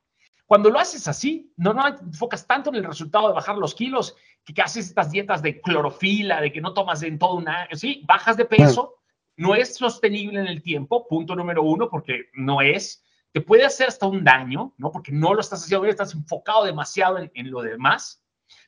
Cuando 0.52 0.68
lo 0.68 0.78
haces 0.78 1.08
así, 1.08 1.50
no, 1.56 1.72
no 1.72 1.96
te 1.96 2.04
enfocas 2.04 2.46
tanto 2.46 2.68
en 2.68 2.76
el 2.76 2.84
resultado 2.84 3.26
de 3.26 3.32
bajar 3.32 3.56
los 3.56 3.74
kilos, 3.74 4.14
que, 4.44 4.60
haces 4.60 4.88
estas 4.88 5.10
dietas 5.10 5.40
de 5.40 5.62
clorofila, 5.62 6.42
de 6.42 6.52
que 6.52 6.60
no 6.60 6.74
tomas 6.74 7.02
en 7.02 7.18
todo 7.18 7.36
un 7.36 7.48
año, 7.48 7.74
sí, 7.74 8.02
bajas 8.06 8.36
de 8.36 8.44
peso, 8.44 8.96
no 9.34 9.54
es 9.54 9.76
sostenible 9.76 10.40
en 10.40 10.46
el 10.46 10.62
tiempo, 10.62 11.08
punto 11.08 11.34
número 11.34 11.62
uno, 11.62 11.88
porque 11.88 12.26
no 12.34 12.60
es, 12.60 13.02
te 13.32 13.40
puede 13.40 13.64
hacer 13.64 13.88
hasta 13.88 14.04
un 14.04 14.24
daño, 14.24 14.74
¿no? 14.76 14.92
Porque 14.92 15.10
no 15.10 15.32
lo 15.32 15.40
estás 15.40 15.64
haciendo 15.64 15.84
bien, 15.84 15.92
estás 15.92 16.12
enfocado 16.12 16.66
demasiado 16.66 17.16
en, 17.16 17.30
en 17.32 17.50
lo 17.50 17.62
demás, 17.62 18.22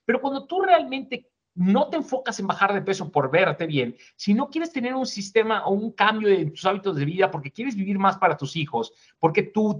pero 0.06 0.22
cuando 0.22 0.46
tú 0.46 0.62
realmente 0.62 1.33
no 1.54 1.88
te 1.88 1.96
enfocas 1.96 2.38
en 2.40 2.46
bajar 2.46 2.74
de 2.74 2.82
peso 2.82 3.10
por 3.10 3.30
verte 3.30 3.66
bien, 3.66 3.96
si 4.16 4.34
no 4.34 4.50
quieres 4.50 4.72
tener 4.72 4.94
un 4.94 5.06
sistema 5.06 5.64
o 5.66 5.72
un 5.72 5.92
cambio 5.92 6.28
en 6.28 6.52
tus 6.52 6.64
hábitos 6.64 6.96
de 6.96 7.04
vida 7.04 7.30
porque 7.30 7.52
quieres 7.52 7.76
vivir 7.76 7.98
más 7.98 8.16
para 8.18 8.36
tus 8.36 8.56
hijos, 8.56 8.92
porque 9.18 9.42
tu 9.42 9.78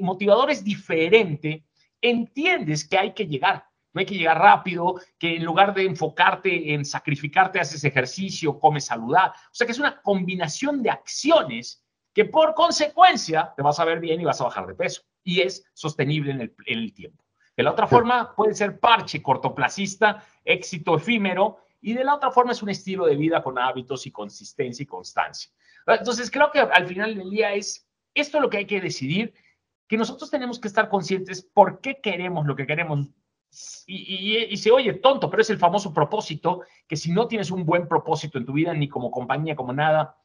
motivador 0.00 0.50
es 0.50 0.62
diferente, 0.62 1.64
entiendes 2.00 2.86
que 2.86 2.98
hay 2.98 3.12
que 3.12 3.26
llegar. 3.26 3.66
No 3.94 4.00
hay 4.00 4.06
que 4.06 4.16
llegar 4.16 4.38
rápido, 4.38 4.94
que 5.18 5.36
en 5.36 5.44
lugar 5.44 5.74
de 5.74 5.84
enfocarte 5.84 6.72
en 6.72 6.84
sacrificarte, 6.84 7.60
haces 7.60 7.84
ejercicio, 7.84 8.58
comes 8.58 8.86
saludable. 8.86 9.34
O 9.36 9.54
sea 9.54 9.66
que 9.66 9.72
es 9.72 9.78
una 9.78 10.00
combinación 10.00 10.82
de 10.82 10.90
acciones 10.90 11.84
que 12.14 12.24
por 12.24 12.54
consecuencia 12.54 13.52
te 13.54 13.62
vas 13.62 13.78
a 13.80 13.84
ver 13.84 14.00
bien 14.00 14.20
y 14.20 14.24
vas 14.24 14.40
a 14.40 14.44
bajar 14.44 14.66
de 14.66 14.74
peso. 14.74 15.02
Y 15.22 15.40
es 15.40 15.64
sostenible 15.74 16.32
en 16.32 16.54
el, 16.66 16.94
tiempo. 16.94 17.22
De 17.56 17.62
la 17.62 17.72
otra 17.72 17.86
forma, 17.86 18.34
puede 18.34 18.54
ser 18.54 18.80
parche 18.80 19.22
cortoplacista, 19.22 20.24
éxito 20.44 20.96
efímero, 20.96 21.58
y 21.80 21.92
de 21.92 22.04
la 22.04 22.14
otra 22.14 22.30
forma 22.30 22.52
es 22.52 22.62
un 22.62 22.70
estilo 22.70 23.06
de 23.06 23.16
vida 23.16 23.42
con 23.42 23.58
hábitos 23.58 24.06
y 24.06 24.10
consistencia 24.10 24.82
y 24.82 24.86
constancia. 24.86 25.50
Entonces, 25.86 26.30
creo 26.30 26.50
que 26.50 26.60
al 26.60 26.86
final 26.86 27.16
del 27.16 27.28
día 27.28 27.52
es 27.52 27.86
esto 28.14 28.40
lo 28.40 28.48
que 28.48 28.58
hay 28.58 28.66
que 28.66 28.80
decidir, 28.80 29.34
que 29.88 29.96
nosotros 29.96 30.30
tenemos 30.30 30.58
que 30.60 30.68
estar 30.68 30.88
conscientes 30.88 31.42
por 31.42 31.80
qué 31.80 32.00
queremos 32.00 32.46
lo 32.46 32.56
que 32.56 32.66
queremos. 32.66 33.08
Y, 33.86 34.46
y, 34.50 34.56
se 34.56 34.70
oye 34.70 34.94
tonto, 34.94 35.28
pero 35.28 35.42
es 35.42 35.50
el 35.50 35.58
famoso 35.58 35.92
propósito, 35.92 36.62
que 36.88 36.96
si 36.96 37.12
no 37.12 37.28
tienes 37.28 37.50
un 37.50 37.66
buen 37.66 37.86
propósito 37.86 38.38
en 38.38 38.46
tu 38.46 38.54
vida, 38.54 38.72
ni 38.72 38.88
como 38.88 39.10
compañía, 39.10 39.54
como 39.54 39.74
nada, 39.74 40.16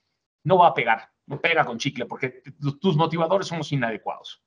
no 0.46 0.60
va 0.60 0.68
a 0.68 0.74
pegar, 0.74 1.12
no 1.26 1.42
pega 1.42 1.66
con 1.66 1.78
chicle, 1.78 2.06
porque 2.06 2.42
tus 2.80 2.96
motivadores 2.96 3.48
somos 3.48 3.70
inadecuados. 3.74 4.42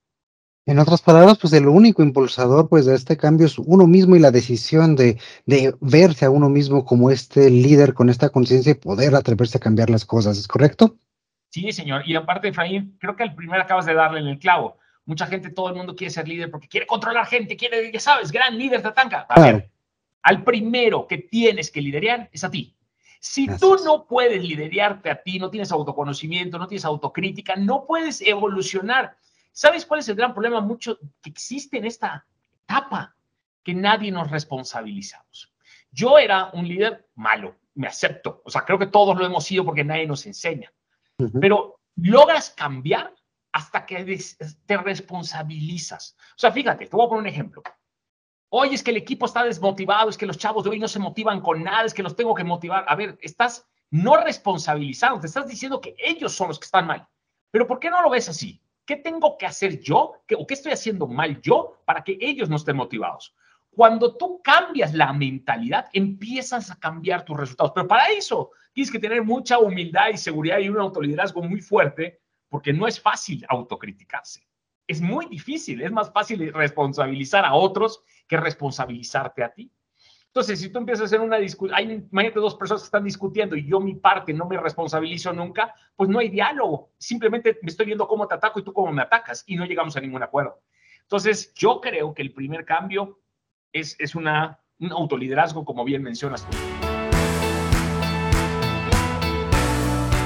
En 0.67 0.79
otras 0.79 1.03
palabras, 1.03 1.39
pues 1.39 1.53
el 1.53 1.67
único 1.67 2.03
impulsador 2.03 2.69
pues 2.69 2.87
de 2.87 2.95
este 2.95 3.17
cambio 3.17 3.47
es 3.47 3.59
uno 3.59 3.87
mismo 3.87 4.15
y 4.15 4.21
la 4.21 4.31
decisión 4.31 4.95
de, 4.95 5.19
de 5.47 5.75
verse 5.81 6.27
a 6.27 6.31
uno 6.31 6.49
mismo 6.49 6.85
como 6.85 7.11
este 7.11 7.51
líder 7.51 7.95
con 7.95 8.11
esta 8.11 8.29
conciencia 8.29 8.73
y 8.73 8.75
poder 8.75 9.15
atreverse 9.15 9.59
a 9.59 9.61
cambiar 9.61 9.91
las 9.91 10.05
cosas, 10.05 10.39
¿es 10.39 10.47
correcto? 10.47 10.97
Sí, 11.49 11.73
señor. 11.73 12.03
Y 12.07 12.15
aparte, 12.15 12.49
Efraín, 12.49 12.97
creo 13.01 13.17
que 13.17 13.25
al 13.25 13.35
primero 13.35 13.63
acabas 13.63 13.87
de 13.87 13.95
darle 13.95 14.21
en 14.21 14.29
el 14.29 14.39
clavo. 14.39 14.77
Mucha 15.05 15.27
gente, 15.27 15.51
todo 15.51 15.71
el 15.71 15.75
mundo 15.75 15.97
quiere 15.97 16.13
ser 16.13 16.29
líder 16.29 16.51
porque 16.51 16.69
quiere 16.69 16.87
controlar 16.87 17.27
gente, 17.27 17.57
quiere, 17.57 17.91
ya 17.91 17.99
sabes, 17.99 18.31
gran 18.31 18.57
líder, 18.57 18.83
tatanca. 18.83 19.27
A 19.29 19.61
al 20.23 20.45
primero 20.45 21.07
que 21.07 21.19
tienes 21.19 21.71
que 21.71 21.81
liderar 21.81 22.29
es 22.33 22.45
a 22.45 22.51
ti. 22.51 22.77
Si 23.21 23.47
tú 23.59 23.77
no 23.85 24.07
puedes 24.07 24.43
liderarte 24.43 25.11
a 25.11 25.23
ti, 25.23 25.39
no 25.39 25.51
tienes 25.51 25.73
autoconocimiento, 25.73 26.59
no 26.59 26.67
tienes 26.67 26.85
autocrítica, 26.85 27.57
no 27.57 27.87
puedes 27.87 28.21
evolucionar. 28.21 29.17
¿Sabes 29.53 29.87
cuál 29.87 30.01
es 30.01 30.09
el 30.09 30.17
gran 30.17 30.33
problema 30.33 30.61
mucho 30.61 30.99
que 31.21 31.31
existe 31.31 31.79
en 31.79 31.87
esta 31.87 32.27
etapa? 32.65 33.15
Que 33.63 33.75
nadie 33.75 34.11
nos 34.11 34.31
responsabilizamos. 34.31 35.53
Yo 35.91 36.19
era 36.19 36.51
un 36.53 36.67
líder 36.67 37.09
malo, 37.17 37.57
me 37.75 37.89
acepto. 37.89 38.43
O 38.45 38.51
sea, 38.51 38.63
creo 38.63 38.79
que 38.79 38.87
todos 38.87 39.17
lo 39.17 39.27
hemos 39.27 39.45
sido 39.45 39.65
porque 39.65 39.85
nadie 39.85 40.07
nos 40.07 40.25
enseña. 40.27 40.73
Pero 41.41 41.81
logras 41.97 42.51
cambiar 42.51 43.15
hasta 43.53 43.85
que 43.85 44.19
te 44.67 44.77
responsabilizas. 44.77 46.17
O 46.37 46.39
sea, 46.39 46.53
fíjate, 46.53 46.87
te 46.87 46.97
voy 46.97 47.07
a 47.07 47.09
poner 47.09 47.23
un 47.23 47.27
ejemplo. 47.27 47.63
Hoy 48.49 48.75
es 48.75 48.83
que 48.83 48.91
el 48.91 48.97
equipo 48.97 49.27
está 49.27 49.45
desmotivado, 49.45 50.11
es 50.11 50.17
que 50.17 50.27
los 50.27 50.39
chavos 50.39 50.65
de 50.65 50.71
hoy 50.71 50.79
no 50.79 50.89
se 50.89 50.99
motivan 50.99 51.41
con 51.41 51.63
nada, 51.63 51.85
es 51.85 51.95
que 51.95 52.03
los 52.03 52.17
tengo 52.17 52.35
que 52.35 52.45
motivar. 52.45 52.85
A 52.89 52.97
ver, 52.97 53.19
estás 53.23 53.67
no 53.91 54.17
responsabilizando, 54.17 55.21
te 55.21 55.27
estás 55.27 55.47
diciendo 55.47 55.81
que 55.81 55.95
ellos 55.99 56.33
son 56.33 56.49
los 56.49 56.59
que 56.59 56.65
están 56.65 56.87
mal. 56.87 57.07
Pero 57.51 57.67
¿por 57.67 57.79
qué 57.79 57.91
no 57.91 58.03
lo 58.03 58.11
ves 58.11 58.29
así? 58.29 58.61
¿Qué 58.91 58.97
tengo 58.97 59.39
que 59.39 59.47
hacer 59.47 59.79
yo? 59.79 60.15
¿O 60.37 60.47
qué 60.49 60.55
estoy 60.55 60.73
haciendo 60.73 61.07
mal 61.07 61.41
yo 61.41 61.81
para 61.85 62.03
que 62.03 62.19
ellos 62.21 62.49
no 62.51 62.57
estén 62.57 62.75
motivados? 62.75 63.33
Cuando 63.71 64.17
tú 64.17 64.41
cambias 64.43 64.95
la 64.95 65.13
mentalidad, 65.13 65.87
empiezas 65.93 66.73
a 66.73 66.81
cambiar 66.81 67.25
tus 67.25 67.37
resultados. 67.37 67.71
Pero 67.73 67.87
para 67.87 68.09
eso 68.09 68.51
tienes 68.73 68.91
que 68.91 68.99
tener 68.99 69.23
mucha 69.23 69.61
humildad 69.61 70.09
y 70.13 70.17
seguridad 70.17 70.59
y 70.59 70.69
un 70.69 70.81
autoliderazgo 70.81 71.41
muy 71.41 71.61
fuerte, 71.61 72.19
porque 72.49 72.73
no 72.73 72.89
es 72.89 73.01
fácil 73.01 73.47
autocriticarse. 73.49 74.45
Es 74.89 75.01
muy 75.01 75.27
difícil, 75.27 75.83
es 75.83 75.93
más 75.93 76.11
fácil 76.11 76.53
responsabilizar 76.53 77.45
a 77.45 77.55
otros 77.55 78.03
que 78.27 78.39
responsabilizarte 78.39 79.45
a 79.45 79.55
ti. 79.55 79.71
Entonces, 80.31 80.61
si 80.61 80.69
tú 80.71 80.79
empiezas 80.79 81.03
a 81.03 81.05
hacer 81.07 81.21
una 81.21 81.39
discusión, 81.39 81.77
hay, 81.77 82.07
imagínate 82.13 82.39
dos 82.39 82.55
personas 82.55 82.83
que 82.83 82.87
están 82.87 83.03
discutiendo 83.03 83.57
y 83.57 83.67
yo 83.67 83.81
mi 83.81 83.97
parte 83.97 84.33
no 84.33 84.47
me 84.47 84.57
responsabilizo 84.59 85.33
nunca, 85.33 85.75
pues 85.97 86.09
no 86.09 86.21
hay 86.21 86.29
diálogo. 86.29 86.93
Simplemente 86.99 87.59
me 87.63 87.69
estoy 87.69 87.87
viendo 87.87 88.07
cómo 88.07 88.29
te 88.29 88.37
ataco 88.37 88.61
y 88.61 88.63
tú 88.63 88.73
cómo 88.73 88.93
me 88.93 89.03
atacas 89.03 89.43
y 89.49 89.57
no 89.57 89.65
llegamos 89.65 89.97
a 89.97 90.01
ningún 90.01 90.23
acuerdo. 90.23 90.63
Entonces, 91.03 91.53
yo 91.55 91.81
creo 91.81 92.15
que 92.15 92.23
el 92.23 92.33
primer 92.33 92.65
cambio 92.65 93.19
es, 93.73 93.97
es 93.99 94.15
una, 94.15 94.61
un 94.79 94.93
autoliderazgo, 94.93 95.65
como 95.65 95.85
bien 95.85 96.05
mencionas 96.05 96.49
tú. 96.49 96.57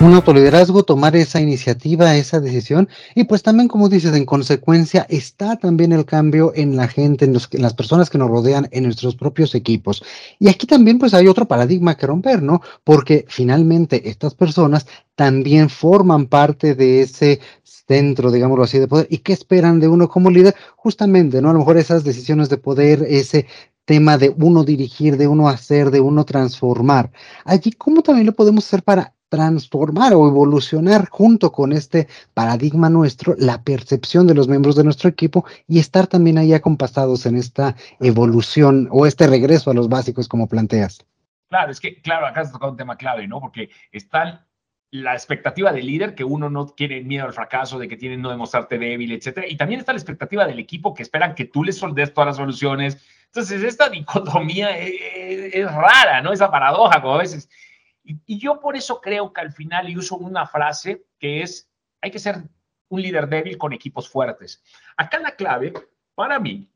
Un 0.04 0.14
autoliderazgo, 0.14 0.82
tomar 0.82 1.16
esa 1.16 1.40
iniciativa, 1.40 2.14
esa 2.14 2.38
decisión, 2.38 2.88
y 3.14 3.25
pues 3.25 3.42
también, 3.42 3.68
como 3.68 3.88
dices, 3.88 4.14
en 4.14 4.26
consecuencia 4.26 5.06
está 5.08 5.56
también 5.56 5.92
el 5.92 6.04
cambio 6.04 6.52
en 6.54 6.76
la 6.76 6.88
gente, 6.88 7.25
en, 7.25 7.32
las 7.32 7.75
personas 7.75 8.11
que 8.11 8.18
nos 8.18 8.28
rodean, 8.28 8.68
en 8.70 8.84
nuestros 8.84 9.16
propios 9.16 9.54
equipos. 9.54 10.02
Y 10.38 10.49
aquí 10.49 10.66
también 10.66 10.99
pues 10.99 11.14
hay 11.14 11.26
otro 11.26 11.49
paradigma 11.49 11.96
que 11.96 12.06
romper, 12.06 12.42
¿no? 12.42 12.61
Porque 12.84 13.25
finalmente 13.28 14.11
estas 14.11 14.34
personas 14.34 14.87
también 15.14 15.70
forman 15.70 16.26
parte 16.26 16.75
de 16.75 17.00
ese 17.00 17.40
centro, 17.62 18.30
digámoslo 18.30 18.64
así, 18.64 18.78
de 18.78 18.88
poder. 18.88 19.06
¿Y 19.11 19.18
qué 19.18 19.32
esperan 19.32 19.80
de 19.80 19.88
uno 19.88 20.08
como 20.08 20.30
líder? 20.30 20.54
Justamente, 20.76 21.40
¿no? 21.40 21.49
A 21.49 21.52
lo 21.54 21.61
mejor 21.61 21.78
esas 21.78 22.04
decisiones 22.04 22.50
de 22.50 22.58
poder, 22.58 23.06
ese 23.08 23.46
tema 23.87 24.18
de 24.18 24.34
uno 24.37 24.64
dirigir, 24.64 25.16
de 25.16 25.28
uno 25.28 25.49
hacer, 25.49 25.90
de 25.90 26.00
uno 26.00 26.25
transformar. 26.25 27.11
Allí, 27.44 27.73
¿cómo 27.73 28.02
también 28.02 28.26
lo 28.26 28.34
podemos 28.34 28.66
hacer 28.66 28.82
para 28.82 29.14
transformar 29.35 30.14
o 30.14 30.29
evolucionar 30.29 31.09
junto 31.09 31.50
con 31.50 31.73
este 31.73 32.07
paradigma 32.35 32.88
nuestro 32.88 33.35
la 33.37 33.62
percepción 33.62 34.29
de 34.29 34.35
los 34.35 34.47
miembros 34.47 34.76
de 34.76 34.85
nuestro 34.85 35.11
equipo 35.11 35.45
y 35.67 35.81
estar 35.81 36.07
también 36.07 36.38
ahí 36.38 36.55
acompasados 36.55 37.26
en 37.26 37.35
esta 37.35 37.75
evolución 37.99 38.88
o 38.93 39.07
este 39.07 39.26
regreso 39.26 39.73
a 39.73 39.75
los 39.75 39.88
básicos 39.88 40.29
como 40.29 40.47
planteas. 40.47 41.05
Claro, 41.49 41.73
es 41.73 41.81
que, 41.81 42.00
claro, 42.00 42.29
acá 42.29 42.43
has 42.43 42.53
tocado 42.53 42.71
un 42.71 42.79
tema 42.79 42.97
clave, 42.97 43.26
¿no? 43.26 43.41
Porque 43.41 43.71
está 43.91 44.47
la 44.93 45.14
expectativa 45.14 45.73
del 45.73 45.87
líder, 45.87 46.14
que 46.14 46.23
uno 46.23 46.49
no 46.49 46.67
quiere 46.67 47.03
miedo 47.03 47.25
al 47.25 47.33
fracaso, 47.33 47.81
de 47.81 47.88
que 47.88 47.97
tiene 47.97 48.17
no 48.17 48.31
demostrarte 48.31 48.79
débil, 48.79 49.11
etcétera. 49.11 49.49
Y 49.49 49.57
también 49.57 49.81
está 49.81 49.93
la 49.93 49.99
expectativa 49.99 50.47
del 50.47 50.61
equipo, 50.61 50.95
que 50.95 51.03
esperan 51.03 51.35
que 51.35 51.47
tú 51.47 51.64
les 51.64 51.76
soldes 51.76 52.14
todas 52.14 52.29
las 52.29 52.37
soluciones. 52.37 53.05
Entonces, 53.26 53.64
esta 53.64 53.88
dicotomía 53.88 54.79
es, 54.79 55.55
es 55.55 55.73
rara, 55.73 56.21
¿no? 56.23 56.33
Esa 56.33 56.53
paradoja, 56.53 57.03
como 57.03 57.17
a 57.17 57.19
veces 57.19 57.49
y, 58.04 58.38
yo 58.38 58.61
por 58.61 58.76
eso 58.76 59.00
creo 59.00 59.32
que 59.32 59.40
al 59.40 59.52
final, 59.52 59.88
y 59.88 59.96
uso 59.96 60.16
una 60.16 60.46
frase 60.46 61.06
que 61.18 61.42
es, 61.42 61.70
hay 62.00 62.11
que 62.11 62.18
ser 62.18 62.42
un 62.88 63.02
líder 63.02 63.28
débil 63.28 63.56
con 63.56 63.73
equipos 63.73 64.08
fuertes. 64.08 64.62
Acá 64.96 65.18
la 65.18 65.34
clave, 65.34 65.73
para 66.14 66.38
mí, 66.38 66.68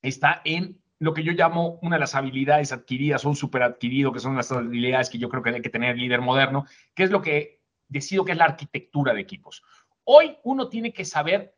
está 0.00 0.40
en 0.44 0.80
lo 1.00 1.12
que 1.12 1.24
yo 1.24 1.32
llamo 1.32 1.78
una 1.82 1.96
de 1.96 2.00
las 2.00 2.14
habilidades 2.14 2.72
adquiridas, 2.72 3.24
un 3.24 3.34
super 3.34 3.62
adquirido, 3.62 4.12
que 4.12 4.20
son 4.20 4.36
las 4.36 4.50
habilidades 4.52 5.10
que 5.10 5.18
yo 5.18 5.28
creo 5.28 5.42
que 5.42 5.50
hay 5.50 5.62
que 5.62 5.70
tener 5.70 5.98
líder 5.98 6.20
moderno, 6.20 6.66
que 6.94 7.02
es 7.02 7.10
lo 7.10 7.20
que 7.20 7.60
decido 7.88 8.24
que 8.24 8.32
es 8.32 8.38
la 8.38 8.44
arquitectura 8.44 9.12
de 9.12 9.20
equipos. 9.20 9.62
Hoy 10.04 10.36
uno 10.44 10.68
tiene 10.68 10.92
que 10.92 11.04
saber 11.04 11.56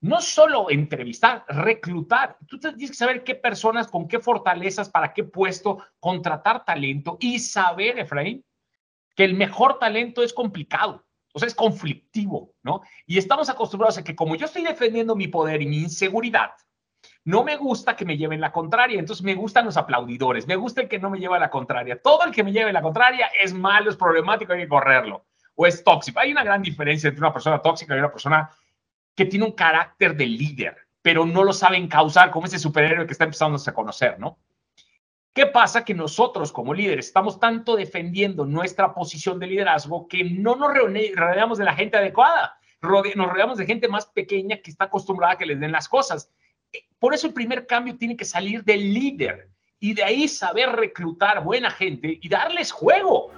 no 0.00 0.20
solo 0.20 0.70
entrevistar, 0.70 1.44
reclutar. 1.48 2.36
Tú 2.46 2.58
tienes 2.58 2.90
que 2.90 2.96
saber 2.96 3.24
qué 3.24 3.34
personas, 3.34 3.88
con 3.88 4.06
qué 4.06 4.20
fortalezas, 4.20 4.88
para 4.88 5.12
qué 5.12 5.24
puesto, 5.24 5.84
contratar 5.98 6.64
talento 6.64 7.16
y 7.20 7.38
saber, 7.38 7.98
Efraín, 7.98 8.44
que 9.16 9.24
el 9.24 9.34
mejor 9.34 9.78
talento 9.78 10.22
es 10.22 10.32
complicado, 10.32 11.04
o 11.32 11.38
sea, 11.38 11.48
es 11.48 11.54
conflictivo, 11.54 12.54
¿no? 12.62 12.82
Y 13.06 13.18
estamos 13.18 13.50
acostumbrados 13.50 13.98
a 13.98 14.04
que 14.04 14.14
como 14.14 14.36
yo 14.36 14.46
estoy 14.46 14.62
defendiendo 14.62 15.16
mi 15.16 15.26
poder 15.26 15.60
y 15.62 15.66
mi 15.66 15.78
inseguridad, 15.78 16.52
no 17.24 17.44
me 17.44 17.56
gusta 17.56 17.96
que 17.96 18.04
me 18.04 18.16
lleven 18.16 18.40
la 18.40 18.52
contraria, 18.52 18.98
entonces 18.98 19.24
me 19.24 19.34
gustan 19.34 19.64
los 19.64 19.76
aplaudidores, 19.76 20.46
me 20.46 20.56
gusta 20.56 20.80
el 20.82 20.88
que 20.88 20.98
no 20.98 21.10
me 21.10 21.18
lleva 21.18 21.38
la 21.38 21.50
contraria. 21.50 22.00
Todo 22.00 22.24
el 22.24 22.32
que 22.32 22.44
me 22.44 22.52
lleve 22.52 22.72
la 22.72 22.82
contraria 22.82 23.30
es 23.42 23.52
malo, 23.52 23.90
es 23.90 23.96
problemático, 23.96 24.52
hay 24.52 24.60
que 24.60 24.68
correrlo 24.68 25.26
o 25.54 25.66
es 25.66 25.82
tóxico. 25.82 26.20
Hay 26.20 26.30
una 26.30 26.44
gran 26.44 26.62
diferencia 26.62 27.08
entre 27.08 27.20
una 27.20 27.32
persona 27.32 27.60
tóxica 27.60 27.94
y 27.94 27.98
una 27.98 28.12
persona 28.12 28.48
que 29.18 29.24
tiene 29.24 29.46
un 29.46 29.50
carácter 29.50 30.16
de 30.16 30.26
líder, 30.26 30.76
pero 31.02 31.26
no 31.26 31.42
lo 31.42 31.52
saben 31.52 31.88
causar 31.88 32.30
como 32.30 32.46
ese 32.46 32.56
superhéroe 32.56 33.04
que 33.04 33.10
está 33.10 33.24
empezando 33.24 33.58
a 33.66 33.74
conocer, 33.74 34.16
¿no? 34.20 34.38
¿Qué 35.34 35.46
pasa? 35.46 35.84
Que 35.84 35.92
nosotros 35.92 36.52
como 36.52 36.72
líderes 36.72 37.06
estamos 37.06 37.40
tanto 37.40 37.74
defendiendo 37.74 38.46
nuestra 38.46 38.94
posición 38.94 39.40
de 39.40 39.48
liderazgo 39.48 40.06
que 40.06 40.22
no 40.22 40.54
nos 40.54 40.70
rodeamos 40.72 41.58
de 41.58 41.64
la 41.64 41.74
gente 41.74 41.96
adecuada, 41.96 42.60
nos 42.80 43.28
rodeamos 43.28 43.58
de 43.58 43.66
gente 43.66 43.88
más 43.88 44.06
pequeña 44.06 44.58
que 44.58 44.70
está 44.70 44.84
acostumbrada 44.84 45.32
a 45.32 45.36
que 45.36 45.46
les 45.46 45.58
den 45.58 45.72
las 45.72 45.88
cosas. 45.88 46.30
Por 47.00 47.12
eso 47.12 47.26
el 47.26 47.34
primer 47.34 47.66
cambio 47.66 47.98
tiene 47.98 48.16
que 48.16 48.24
salir 48.24 48.62
del 48.62 48.94
líder 48.94 49.50
y 49.80 49.94
de 49.94 50.04
ahí 50.04 50.28
saber 50.28 50.70
reclutar 50.70 51.42
buena 51.42 51.72
gente 51.72 52.20
y 52.22 52.28
darles 52.28 52.70
juego. 52.70 53.32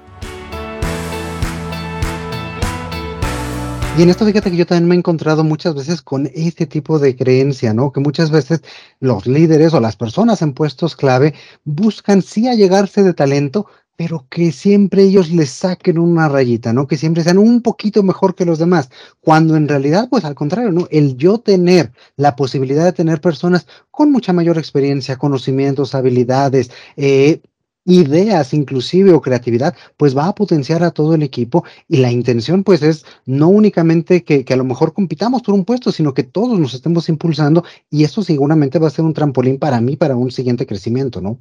Y 3.92 4.02
en 4.02 4.08
esto 4.08 4.24
fíjate 4.24 4.52
que 4.52 4.56
yo 4.56 4.66
también 4.66 4.88
me 4.88 4.94
he 4.94 4.98
encontrado 4.98 5.42
muchas 5.42 5.74
veces 5.74 6.00
con 6.00 6.30
este 6.32 6.64
tipo 6.66 7.00
de 7.00 7.16
creencia, 7.16 7.74
¿no? 7.74 7.90
Que 7.90 7.98
muchas 7.98 8.30
veces 8.30 8.62
los 9.00 9.26
líderes 9.26 9.74
o 9.74 9.80
las 9.80 9.96
personas 9.96 10.42
en 10.42 10.52
puestos 10.52 10.94
clave 10.94 11.34
buscan 11.64 12.22
sí 12.22 12.46
allegarse 12.46 13.02
de 13.02 13.14
talento, 13.14 13.66
pero 13.96 14.26
que 14.30 14.52
siempre 14.52 15.02
ellos 15.02 15.30
les 15.30 15.50
saquen 15.50 15.98
una 15.98 16.28
rayita, 16.28 16.72
¿no? 16.72 16.86
Que 16.86 16.96
siempre 16.96 17.24
sean 17.24 17.38
un 17.38 17.62
poquito 17.62 18.04
mejor 18.04 18.36
que 18.36 18.44
los 18.46 18.60
demás, 18.60 18.90
cuando 19.20 19.56
en 19.56 19.66
realidad, 19.66 20.08
pues 20.08 20.24
al 20.24 20.36
contrario, 20.36 20.70
¿no? 20.70 20.86
El 20.92 21.16
yo 21.16 21.38
tener 21.38 21.92
la 22.16 22.36
posibilidad 22.36 22.84
de 22.84 22.92
tener 22.92 23.20
personas 23.20 23.66
con 23.90 24.12
mucha 24.12 24.32
mayor 24.32 24.56
experiencia, 24.56 25.16
conocimientos, 25.18 25.96
habilidades, 25.96 26.70
eh, 26.96 27.42
ideas 27.84 28.52
inclusive 28.54 29.12
o 29.12 29.20
creatividad, 29.20 29.76
pues 29.96 30.16
va 30.16 30.26
a 30.26 30.34
potenciar 30.34 30.82
a 30.82 30.90
todo 30.90 31.14
el 31.14 31.22
equipo 31.22 31.64
y 31.88 31.98
la 31.98 32.10
intención 32.10 32.64
pues 32.64 32.82
es 32.82 33.04
no 33.26 33.48
únicamente 33.48 34.24
que, 34.24 34.44
que, 34.44 34.54
a 34.54 34.56
lo 34.56 34.64
mejor 34.64 34.92
compitamos 34.92 35.42
por 35.42 35.54
un 35.54 35.64
puesto, 35.64 35.90
sino 35.92 36.14
que 36.14 36.22
todos 36.22 36.58
nos 36.58 36.74
estemos 36.74 37.08
impulsando 37.08 37.64
y 37.90 38.04
eso 38.04 38.22
seguramente 38.22 38.78
va 38.78 38.88
a 38.88 38.90
ser 38.90 39.04
un 39.04 39.14
trampolín 39.14 39.58
para 39.58 39.80
mí 39.80 39.96
para 39.96 40.16
un 40.16 40.30
siguiente 40.30 40.66
crecimiento, 40.66 41.20
¿no? 41.20 41.40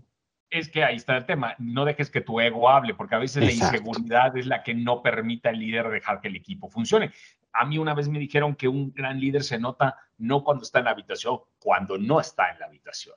Es 0.50 0.67
que 0.69 0.84
ahí 0.84 0.96
está 0.96 1.15
el 1.15 1.25
tema, 1.27 1.53
no 1.60 1.86
dejes 1.86 2.10
que 2.10 2.22
tu 2.22 2.39
ego 2.39 2.69
hable, 2.69 2.96
porque 2.96 3.13
a 3.13 3.19
veces 3.19 3.43
Exacto. 3.43 3.65
la 3.65 3.77
inseguridad 3.77 4.36
es 4.36 4.48
la 4.48 4.63
que 4.63 4.74
no 4.74 5.03
permite 5.03 5.48
al 5.48 5.60
líder 5.60 5.89
dejar 5.89 6.22
que 6.22 6.27
el 6.27 6.36
equipo 6.36 6.69
funcione. 6.69 7.12
A 7.53 7.65
mí 7.65 7.77
una 7.77 7.93
vez 7.93 8.10
me 8.10 8.17
dijeron 8.17 8.55
que 8.55 8.67
un 8.67 8.91
gran 8.91 9.19
líder 9.19 9.43
se 9.43 9.60
nota 9.60 9.98
no 10.17 10.43
cuando 10.43 10.63
está 10.63 10.79
en 10.79 10.86
la 10.86 10.91
habitación, 10.91 11.39
cuando 11.60 12.00
no 12.00 12.19
está 12.19 12.50
en 12.51 12.60
la 12.60 12.65
habitación. 12.65 13.15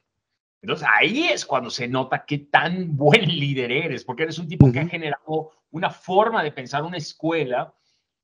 Entonces 0.63 0.89
ahí 0.97 1.25
es 1.25 1.45
cuando 1.45 1.71
se 1.71 1.89
nota 1.89 2.25
qué 2.25 2.39
tan 2.39 2.97
buen 2.97 3.27
líder 3.27 3.73
eres, 3.73 4.05
porque 4.05 4.23
eres 4.23 4.39
un 4.39 4.49
tipo 4.49 4.71
que 4.71 4.81
ha 4.81 4.87
generado 4.87 5.51
una 5.71 5.91
forma 5.91 6.43
de 6.43 6.53
pensar, 6.53 6.83
una 6.85 6.97
escuela, 6.97 7.75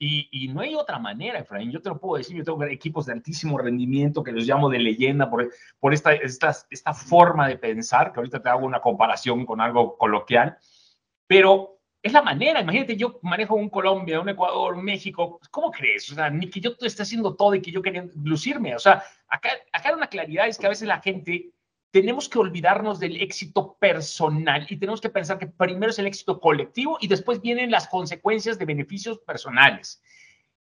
y, 0.01 0.29
y, 0.31 0.47
no 0.47 0.61
hay 0.61 0.77
otra 0.77 1.01
manera, 1.01 1.41
Efraín. 1.41 1.73
Yo 1.73 1.83
te 1.83 1.89
lo 1.89 1.99
puedo 1.99 2.19
decir, 2.19 2.37
yo 2.37 2.45
tengo 2.45 2.63
equipos 2.65 3.07
de 3.07 3.15
altísimo 3.15 3.59
rendimiento 3.59 4.23
que 4.23 4.31
los 4.31 4.47
llamo 4.47 4.71
de 4.71 4.79
leyenda 4.79 5.29
por, 5.29 5.51
por 5.81 5.93
esta, 5.93 6.13
esta, 6.13 6.55
esta 6.71 6.95
forma 6.95 7.49
de 7.49 7.59
pensar, 7.59 8.13
que 8.13 8.21
ahorita 8.21 8.41
te 8.41 8.49
hago 8.49 8.65
una 8.65 8.81
comparación 8.81 9.45
con 9.45 9.61
algo 9.61 9.99
coloquial, 9.99 10.57
pero 11.27 11.81
es 12.01 12.13
la 12.13 12.23
manera. 12.23 12.61
Imagínate, 12.61 12.97
yo 12.97 13.19
manejo 13.23 13.57
un 13.57 13.69
Colombia, 13.69 14.21
un 14.21 14.29
Ecuador, 14.29 14.75
un 14.77 14.85
México. 14.85 15.41
¿Cómo 15.51 15.73
crees? 15.73 16.09
O 16.13 16.15
sea, 16.15 16.31
ni 16.31 16.49
que 16.49 16.61
yo 16.61 16.77
esté 16.81 17.03
haciendo 17.03 17.35
todo 17.35 17.57
y 17.57 17.61
que 17.61 17.73
yo 17.73 17.83
quería 17.83 18.07
lucirme. 18.23 18.77
O 18.77 18.79
sea, 18.79 19.03
acá, 19.27 19.51
acá 19.73 19.93
una 19.93 20.07
claridad 20.07 20.47
es 20.47 20.59
que 20.59 20.67
a 20.67 20.71
veces 20.71 20.87
la 20.87 21.01
gente 21.01 21.51
tenemos 21.91 22.29
que 22.29 22.39
olvidarnos 22.39 23.01
del 23.01 23.21
éxito 23.21 23.77
personal 23.79 24.67
y 24.69 24.77
tenemos 24.77 25.01
que 25.01 25.09
pensar 25.09 25.39
que 25.39 25.47
primero 25.47 25.91
es 25.91 25.99
el 25.99 26.07
éxito 26.07 26.41
colectivo 26.41 26.99
y 27.01 27.09
después 27.09 27.41
vienen 27.41 27.71
las 27.71 27.89
consecuencias 27.89 28.59
de 28.59 28.67
beneficios 28.67 29.19
personales. 29.21 30.03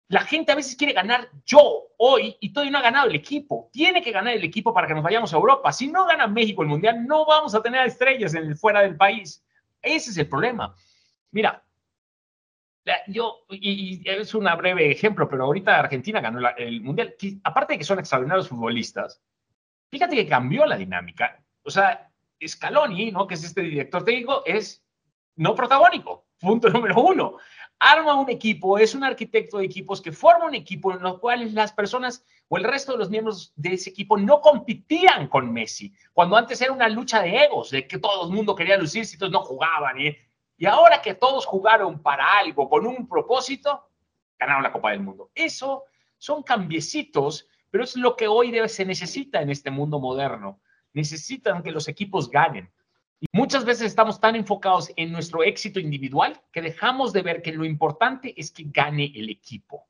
La 0.07 0.21
gente 0.21 0.51
a 0.51 0.55
veces 0.55 0.75
quiere 0.75 0.93
ganar 0.93 1.29
yo 1.45 1.87
hoy 1.97 2.35
y 2.39 2.53
todavía 2.53 2.71
no 2.71 2.77
ha 2.77 2.83
ganado 2.83 3.07
el 3.07 3.15
equipo. 3.15 3.69
Tiene 3.71 4.03
que 4.03 4.11
ganar 4.11 4.35
el 4.35 4.43
equipo 4.43 4.73
para 4.73 4.87
que 4.87 4.93
nos 4.93 5.03
vayamos 5.03 5.33
a 5.33 5.37
Europa. 5.37 5.71
Si 5.71 5.87
no 5.87 6.05
gana 6.05 6.27
México 6.27 6.61
el 6.61 6.67
Mundial, 6.67 7.07
no 7.07 7.25
vamos 7.25 7.55
a 7.55 7.61
tener 7.61 7.87
estrellas 7.87 8.35
en 8.35 8.45
el 8.45 8.55
fuera 8.55 8.81
del 8.81 8.97
país. 8.97 9.43
Ese 9.81 10.11
es 10.11 10.17
el 10.17 10.29
problema. 10.29 10.75
Mira, 11.31 11.63
yo, 13.07 13.45
y, 13.49 14.07
es 14.07 14.35
un 14.35 14.47
breve 14.57 14.91
ejemplo, 14.91 15.27
pero 15.27 15.45
ahorita 15.45 15.79
Argentina 15.79 16.21
ganó 16.21 16.39
el 16.55 16.81
Mundial. 16.81 17.15
Aparte 17.43 17.73
de 17.73 17.79
que 17.79 17.85
son 17.85 17.97
extraordinarios 17.97 18.49
futbolistas, 18.49 19.23
Fíjate 19.91 20.15
que 20.15 20.27
cambió 20.27 20.65
la 20.65 20.77
dinámica. 20.77 21.43
O 21.63 21.69
sea, 21.69 22.11
Scaloni, 22.45 23.11
¿no? 23.11 23.27
que 23.27 23.35
es 23.35 23.43
este 23.43 23.61
director 23.61 24.03
técnico, 24.03 24.43
es 24.45 24.83
no 25.35 25.55
protagónico. 25.55 26.25
Punto 26.39 26.69
número 26.71 26.99
uno. 27.01 27.37
Arma 27.79 28.15
un 28.15 28.29
equipo, 28.29 28.77
es 28.77 28.95
un 28.95 29.03
arquitecto 29.03 29.57
de 29.57 29.65
equipos 29.65 30.01
que 30.01 30.11
forma 30.11 30.45
un 30.45 30.55
equipo 30.55 30.93
en 30.93 31.01
los 31.01 31.19
cuales 31.19 31.53
las 31.53 31.73
personas 31.73 32.23
o 32.47 32.57
el 32.57 32.63
resto 32.63 32.93
de 32.93 32.99
los 32.99 33.09
miembros 33.09 33.51
de 33.55 33.73
ese 33.73 33.89
equipo 33.89 34.17
no 34.17 34.39
competían 34.39 35.27
con 35.27 35.51
Messi, 35.51 35.93
cuando 36.13 36.37
antes 36.37 36.61
era 36.61 36.71
una 36.71 36.87
lucha 36.87 37.21
de 37.21 37.43
egos, 37.43 37.71
de 37.71 37.87
que 37.87 37.97
todo 37.97 38.27
el 38.27 38.33
mundo 38.33 38.55
quería 38.55 38.77
lucirse 38.77 39.15
y 39.15 39.19
todos 39.19 39.31
no 39.31 39.41
jugaban. 39.41 39.99
¿eh? 39.99 40.17
Y 40.57 40.65
ahora 40.65 41.01
que 41.01 41.15
todos 41.15 41.45
jugaron 41.45 42.01
para 42.01 42.37
algo, 42.37 42.69
con 42.69 42.85
un 42.85 43.07
propósito, 43.07 43.89
ganaron 44.39 44.63
la 44.63 44.71
Copa 44.71 44.91
del 44.91 45.01
Mundo. 45.01 45.31
Eso 45.33 45.83
son 46.17 46.43
cambiecitos 46.43 47.47
pero 47.75 47.83
es 47.83 47.97
lo 47.97 48.15
que 48.15 48.29
hoy 48.29 48.51
debe, 48.51 48.69
se 48.69 48.85
necesita 48.85 49.41
en 49.41 49.49
este 49.49 49.69
mundo 49.69 49.99
moderno. 49.99 50.61
Necesitan 50.93 51.61
que 51.61 51.73
los 51.73 51.89
equipos 51.89 52.29
ganen. 52.29 52.71
Y 53.19 53.25
muchas 53.33 53.65
veces 53.65 53.87
estamos 53.87 54.21
tan 54.21 54.37
enfocados 54.37 54.93
en 54.95 55.11
nuestro 55.11 55.43
éxito 55.43 55.81
individual 55.81 56.41
que 56.53 56.61
dejamos 56.61 57.11
de 57.11 57.21
ver 57.21 57.41
que 57.41 57.51
lo 57.51 57.65
importante 57.65 58.33
es 58.37 58.51
que 58.51 58.63
gane 58.67 59.11
el 59.13 59.29
equipo. 59.29 59.89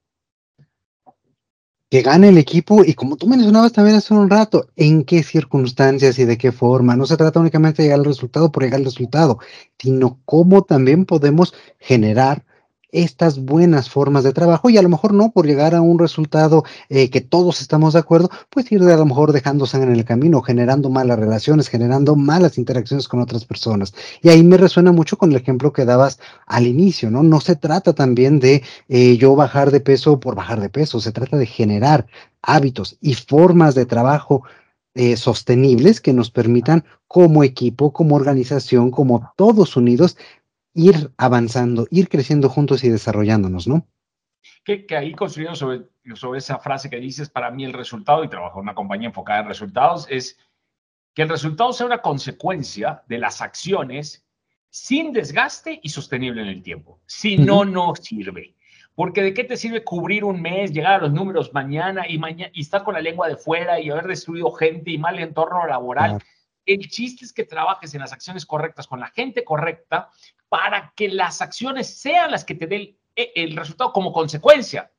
Que 1.88 2.02
gane 2.02 2.30
el 2.30 2.40
equipo 2.40 2.84
y 2.84 2.96
como 2.96 3.18
tú 3.18 3.28
mencionabas 3.28 3.74
también 3.74 3.98
hace 3.98 4.16
un 4.16 4.32
rato, 4.32 4.68
en 4.76 5.04
qué 5.04 5.22
circunstancias 5.22 6.18
y 6.18 6.26
de 6.26 6.40
qué 6.40 6.52
forma. 6.52 6.96
No 6.96 7.06
se 7.06 7.18
trata 7.18 7.40
únicamente 7.40 7.84
de 7.84 7.90
llegar 7.90 8.00
al 8.00 8.06
resultado 8.06 8.52
por 8.52 8.64
llegar 8.64 8.80
al 8.80 8.86
resultado, 8.86 9.38
sino 9.78 10.20
cómo 10.26 10.64
también 10.64 11.06
podemos 11.06 11.54
generar 11.78 12.48
estas 12.96 13.40
buenas 13.40 13.90
formas 13.90 14.24
de 14.24 14.32
trabajo 14.34 14.70
y 14.70 14.78
a 14.78 14.82
lo 14.82 14.90
mejor 14.90 15.14
no 15.14 15.32
por 15.32 15.46
llegar 15.46 15.76
a 15.76 15.82
un 15.82 16.00
resultado 16.00 16.64
eh, 16.90 17.10
que 17.10 17.22
todos 17.22 17.62
estamos 17.62 17.94
de 17.94 18.00
acuerdo, 18.00 18.30
pues 18.50 18.72
ir 18.72 18.82
a 18.82 18.98
lo 18.98 19.06
mejor 19.06 19.34
dejando 19.34 19.66
sangre 19.66 19.92
en 19.92 19.98
el 19.98 20.06
camino, 20.06 20.42
generando 20.42 20.90
malas 20.90 21.20
relaciones, 21.20 21.68
generando 21.68 22.16
malas 22.16 22.58
interacciones 22.58 23.08
con 23.08 23.20
otras 23.20 23.46
personas. 23.46 23.94
Y 24.22 24.30
ahí 24.30 24.44
me 24.44 24.58
resuena 24.58 24.92
mucho 24.92 25.18
con 25.18 25.32
el 25.32 25.38
ejemplo 25.38 25.74
que 25.74 25.86
dabas 25.86 26.20
al 26.46 26.68
inicio, 26.68 27.12
¿no? 27.12 27.22
No 27.24 27.42
se 27.42 27.56
trata 27.56 27.94
también 27.94 28.40
de 28.40 28.64
eh, 28.88 29.18
yo 29.18 29.36
bajar 29.36 29.72
de 29.72 29.82
peso 29.82 30.20
por 30.20 30.36
bajar 30.36 30.62
de 30.62 30.70
peso, 30.70 31.00
se 31.00 31.12
trata 31.12 31.38
de 31.38 31.46
generar 31.46 32.08
hábitos 32.42 32.98
y 33.02 33.16
formas 33.16 33.76
de 33.76 33.86
trabajo 33.86 34.44
eh, 34.94 35.18
sostenibles 35.18 36.00
que 36.00 36.14
nos 36.14 36.32
permitan 36.32 36.86
como 37.08 37.44
equipo, 37.44 37.92
como 37.92 38.16
organización, 38.16 38.92
como 38.92 39.34
todos 39.36 39.76
unidos, 39.76 40.16
ir 40.76 41.12
avanzando, 41.18 41.88
ir 41.90 42.10
creciendo 42.10 42.50
juntos 42.50 42.84
y 42.84 42.90
desarrollándonos, 42.90 43.68
¿no? 43.68 43.88
Que, 44.64 44.86
que 44.86 44.96
ahí 44.96 45.14
construyendo 45.14 45.56
sobre, 45.56 45.86
sobre 46.14 46.40
esa 46.40 46.60
frase 46.60 46.90
que 46.90 46.98
dices, 46.98 47.30
para 47.30 47.50
mí 47.50 47.66
el 47.66 47.74
resultado, 47.74 48.24
y 48.24 48.30
trabajo 48.30 48.60
en 48.60 48.64
una 48.64 48.76
compañía 48.76 49.08
enfocada 49.08 49.40
en 49.40 49.48
resultados, 49.48 50.06
es 50.10 50.38
que 51.16 51.24
el 51.24 51.30
resultado 51.30 51.74
sea 51.74 51.88
una 51.88 52.02
consecuencia 52.02 53.04
de 53.08 53.18
las 53.18 53.42
acciones 53.42 54.26
sin 54.70 55.14
desgaste 55.14 55.80
y 55.82 55.90
sostenible 55.90 56.42
en 56.42 56.50
el 56.50 56.62
tiempo. 56.62 57.00
Si 57.06 57.38
no, 57.38 57.64
no 57.64 57.96
sirve. 57.96 58.54
Porque 58.94 59.22
de 59.22 59.34
qué 59.34 59.46
te 59.46 59.56
sirve 59.56 59.84
cubrir 59.84 60.26
un 60.26 60.42
mes, 60.42 60.74
llegar 60.74 60.96
a 60.96 61.04
los 61.04 61.14
números 61.14 61.54
mañana 61.54 62.06
y, 62.08 62.18
mañana, 62.18 62.52
y 62.54 62.62
estar 62.62 62.84
con 62.84 62.94
la 62.94 63.02
lengua 63.02 63.30
de 63.30 63.38
fuera 63.38 63.80
y 63.80 63.90
haber 63.90 64.08
destruido 64.08 64.52
gente 64.52 64.92
y 64.92 64.98
mal 64.98 65.18
entorno 65.20 65.66
laboral. 65.66 66.22
El 66.66 66.90
chiste 66.90 67.26
es 67.26 67.34
que 67.34 67.44
trabajes 67.44 67.94
en 67.94 68.02
las 68.02 68.14
acciones 68.14 68.46
correctas 68.46 68.88
con 68.88 69.00
la 69.00 69.08
gente 69.08 69.44
correcta 69.44 70.10
para 70.50 70.94
que 70.96 71.10
las 71.10 71.42
acciones 71.42 72.00
sean 72.00 72.32
las 72.32 72.46
que 72.46 72.56
te 72.56 72.68
den 72.68 72.98
el, 73.16 73.56
resultado 73.56 73.94
como 73.94 74.12
consecuencia. 74.12 74.92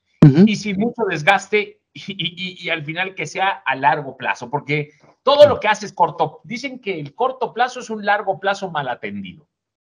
Y 0.46 0.56
sin 0.56 0.78
mucho 0.78 1.04
desgaste 1.08 1.82
y, 1.92 2.68
al 2.68 2.84
final 2.84 3.14
que 3.14 3.26
sea 3.26 3.62
a 3.64 3.74
largo 3.76 4.16
plazo, 4.16 4.50
porque 4.50 4.90
todo 5.22 5.48
lo 5.48 5.60
que 5.60 5.68
haces 5.68 5.92
corto, 5.92 6.40
dicen 6.44 6.80
que 6.80 6.98
el 6.98 7.14
corto 7.14 7.52
plazo 7.52 7.80
es 7.80 7.90
un 7.90 8.04
largo 8.04 8.38
plazo 8.38 8.70
mal 8.70 8.88
atendido. 8.88 9.46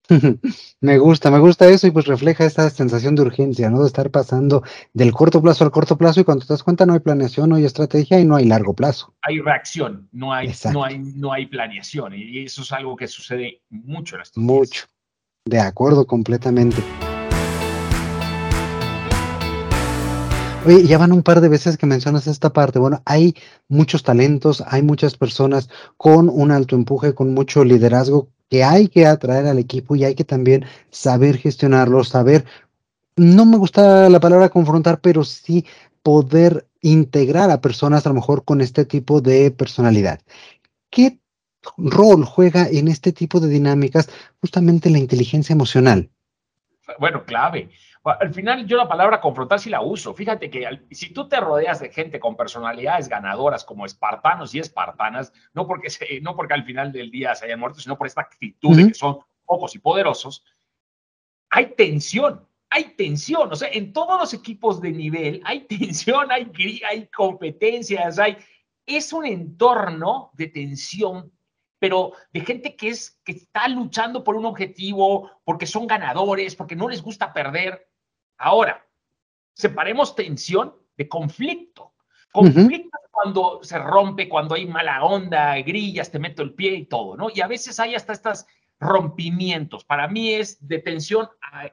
me 0.82 0.98
gusta, 0.98 1.32
me 1.32 1.40
gusta 1.40 1.68
eso 1.68 1.88
y 1.88 1.92
pues 1.92 2.06
refleja 2.06 2.46
esta 2.46 2.70
sensación 2.70 3.16
de 3.16 3.24
urgencia, 3.24 3.70
¿no? 3.70 3.82
De 3.82 3.88
estar 3.88 4.10
pasando 4.10 4.64
del 4.94 5.12
corto 5.12 5.42
plazo 5.42 5.64
al 5.64 5.72
corto 5.72 5.98
plazo 5.98 6.22
y 6.22 6.24
cuando 6.24 6.46
te 6.46 6.54
das 6.54 6.64
cuenta 6.64 6.86
no 6.86 6.94
hay 6.94 7.00
planeación, 7.00 7.50
no 7.50 7.56
hay 7.56 7.66
estrategia 7.66 8.20
y 8.20 8.26
no 8.26 8.36
hay 8.36 8.46
largo 8.46 8.74
plazo. 8.74 9.14
Hay 9.22 9.40
reacción, 9.40 10.08
no 10.12 10.34
hay, 10.34 10.54
no 10.72 10.84
hay, 10.84 11.00
no 11.00 11.34
hay 11.34 11.46
planeación 11.48 12.14
y 12.16 12.44
eso 12.44 12.62
es 12.62 12.72
algo 12.72 12.96
que 12.96 13.08
sucede 13.08 13.62
mucho 13.70 14.16
en 14.16 14.22
estos 14.22 14.44
Mucho. 14.44 14.86
De 15.46 15.60
acuerdo, 15.60 16.06
completamente. 16.06 16.82
Oye, 20.66 20.86
ya 20.86 20.98
van 20.98 21.14
un 21.14 21.24
par 21.24 21.40
de 21.40 21.48
veces 21.48 21.78
que 21.78 21.86
mencionas 21.86 22.28
esta 22.28 22.52
parte. 22.52 22.80
Bueno, 22.80 23.02
hay 23.06 23.36
muchos 23.70 24.04
talentos, 24.04 24.62
hay 24.68 24.82
muchas 24.82 25.16
personas 25.16 25.70
con 25.96 26.28
un 26.28 26.52
alto 26.52 26.76
empuje, 26.76 27.14
con 27.14 27.34
mucho 27.34 27.64
liderazgo 27.64 28.28
que 28.50 28.64
hay 28.64 28.88
que 28.88 29.06
atraer 29.06 29.46
al 29.48 29.60
equipo 29.60 29.96
y 29.96 30.04
hay 30.04 30.16
que 30.16 30.24
también 30.24 30.66
saber 30.90 31.38
gestionarlo, 31.38 32.04
saber, 32.04 32.46
no 33.16 33.46
me 33.46 33.58
gusta 33.58 34.10
la 34.10 34.20
palabra 34.20 34.50
confrontar, 34.50 35.00
pero 35.00 35.24
sí 35.24 35.66
poder 36.04 36.68
integrar 36.82 37.50
a 37.52 37.62
personas 37.62 38.06
a 38.06 38.10
lo 38.10 38.16
mejor 38.16 38.46
con 38.46 38.62
este 38.62 38.86
tipo 38.86 39.20
de 39.22 39.52
personalidad. 39.52 40.22
¿Qué 40.90 41.20
rol 41.78 42.24
juega 42.24 42.68
en 42.70 42.88
este 42.88 43.12
tipo 43.12 43.40
de 43.40 43.50
dinámicas 43.50 44.10
justamente 44.40 44.90
la 44.90 45.00
inteligencia 45.00 45.54
emocional? 45.54 46.10
Bueno, 47.00 47.26
clave. 47.26 47.70
Al 48.10 48.34
final 48.34 48.66
yo 48.66 48.78
la 48.78 48.88
palabra 48.88 49.20
confrontar 49.20 49.60
sí 49.60 49.70
la 49.70 49.82
uso. 49.82 50.14
Fíjate 50.14 50.50
que 50.50 50.68
si 50.92 51.14
tú 51.14 51.28
te 51.28 51.40
rodeas 51.40 51.80
de 51.80 51.90
gente 51.90 52.20
con 52.20 52.36
personalidades 52.36 53.10
ganadoras 53.10 53.66
como 53.66 53.86
espartanos 53.86 54.54
y 54.56 54.60
espartanas, 54.60 55.34
no 55.54 55.68
porque, 55.68 55.90
no 56.22 56.36
porque 56.36 56.54
al 56.54 56.64
final 56.64 56.92
del 56.92 57.12
día 57.12 57.36
se 57.36 57.46
hayan 57.46 57.60
muerto, 57.60 57.80
sino 57.80 57.98
por 57.98 58.08
esta 58.08 58.22
actitud 58.22 58.76
de 58.76 58.88
que 58.88 58.94
son 58.94 59.20
pocos 59.46 59.76
y 59.76 59.80
poderosos, 59.80 60.44
hay 61.50 61.74
tensión, 61.76 62.48
hay 62.70 62.96
tensión. 62.96 63.52
O 63.52 63.56
sea, 63.56 63.70
en 63.72 63.94
todos 63.94 64.20
los 64.20 64.34
equipos 64.34 64.82
de 64.82 64.92
nivel 64.92 65.42
hay 65.44 65.62
tensión, 65.68 66.32
hay, 66.32 66.52
hay 66.90 67.08
competencias, 67.08 68.20
hay... 68.20 68.38
Es 68.86 69.12
un 69.12 69.26
entorno 69.26 70.32
de 70.34 70.48
tensión 70.48 71.32
pero 71.80 72.14
de 72.34 72.42
gente 72.42 72.76
que, 72.76 72.90
es, 72.90 73.20
que 73.24 73.34
está 73.34 73.68
luchando 73.68 74.24
por 74.24 74.36
un 74.36 74.46
objetivo, 74.46 75.32
porque 75.44 75.66
son 75.66 75.88
ganadores, 75.88 76.56
porque 76.56 76.76
no 76.76 76.90
les 76.90 77.02
gusta 77.02 77.34
perder. 77.34 77.88
Ahora, 78.38 78.86
separemos 79.54 80.16
tensión 80.16 80.76
de 80.96 81.08
conflicto. 81.08 81.94
Conflicto 82.32 82.98
cuando 83.12 83.64
se 83.64 83.80
rompe, 83.80 84.30
cuando 84.30 84.54
hay 84.54 84.68
mala 84.68 85.04
onda, 85.04 85.56
grillas, 85.58 86.12
te 86.12 86.20
meto 86.20 86.44
el 86.44 86.54
pie 86.54 86.76
y 86.76 86.86
todo, 86.86 87.18
¿no? 87.18 87.30
Y 87.34 87.42
a 87.42 87.48
veces 87.48 87.80
hay 87.80 87.96
hasta 87.96 88.14
estas 88.14 88.46
rompimientos. 88.80 89.84
Para 89.84 90.08
mí 90.08 90.34
es 90.34 90.66
de 90.68 90.80
tensión 90.80 91.28
a, 91.42 91.72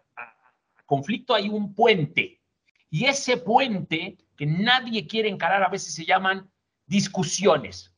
conflicto 0.86 1.34
hay 1.34 1.48
un 1.48 1.74
puente. 1.74 2.40
Y 2.88 3.06
ese 3.06 3.36
puente 3.36 4.16
que 4.36 4.46
nadie 4.46 5.06
quiere 5.06 5.28
encarar 5.28 5.62
a 5.62 5.68
veces 5.68 5.94
se 5.94 6.04
llaman 6.06 6.50
discusiones. 6.86 7.93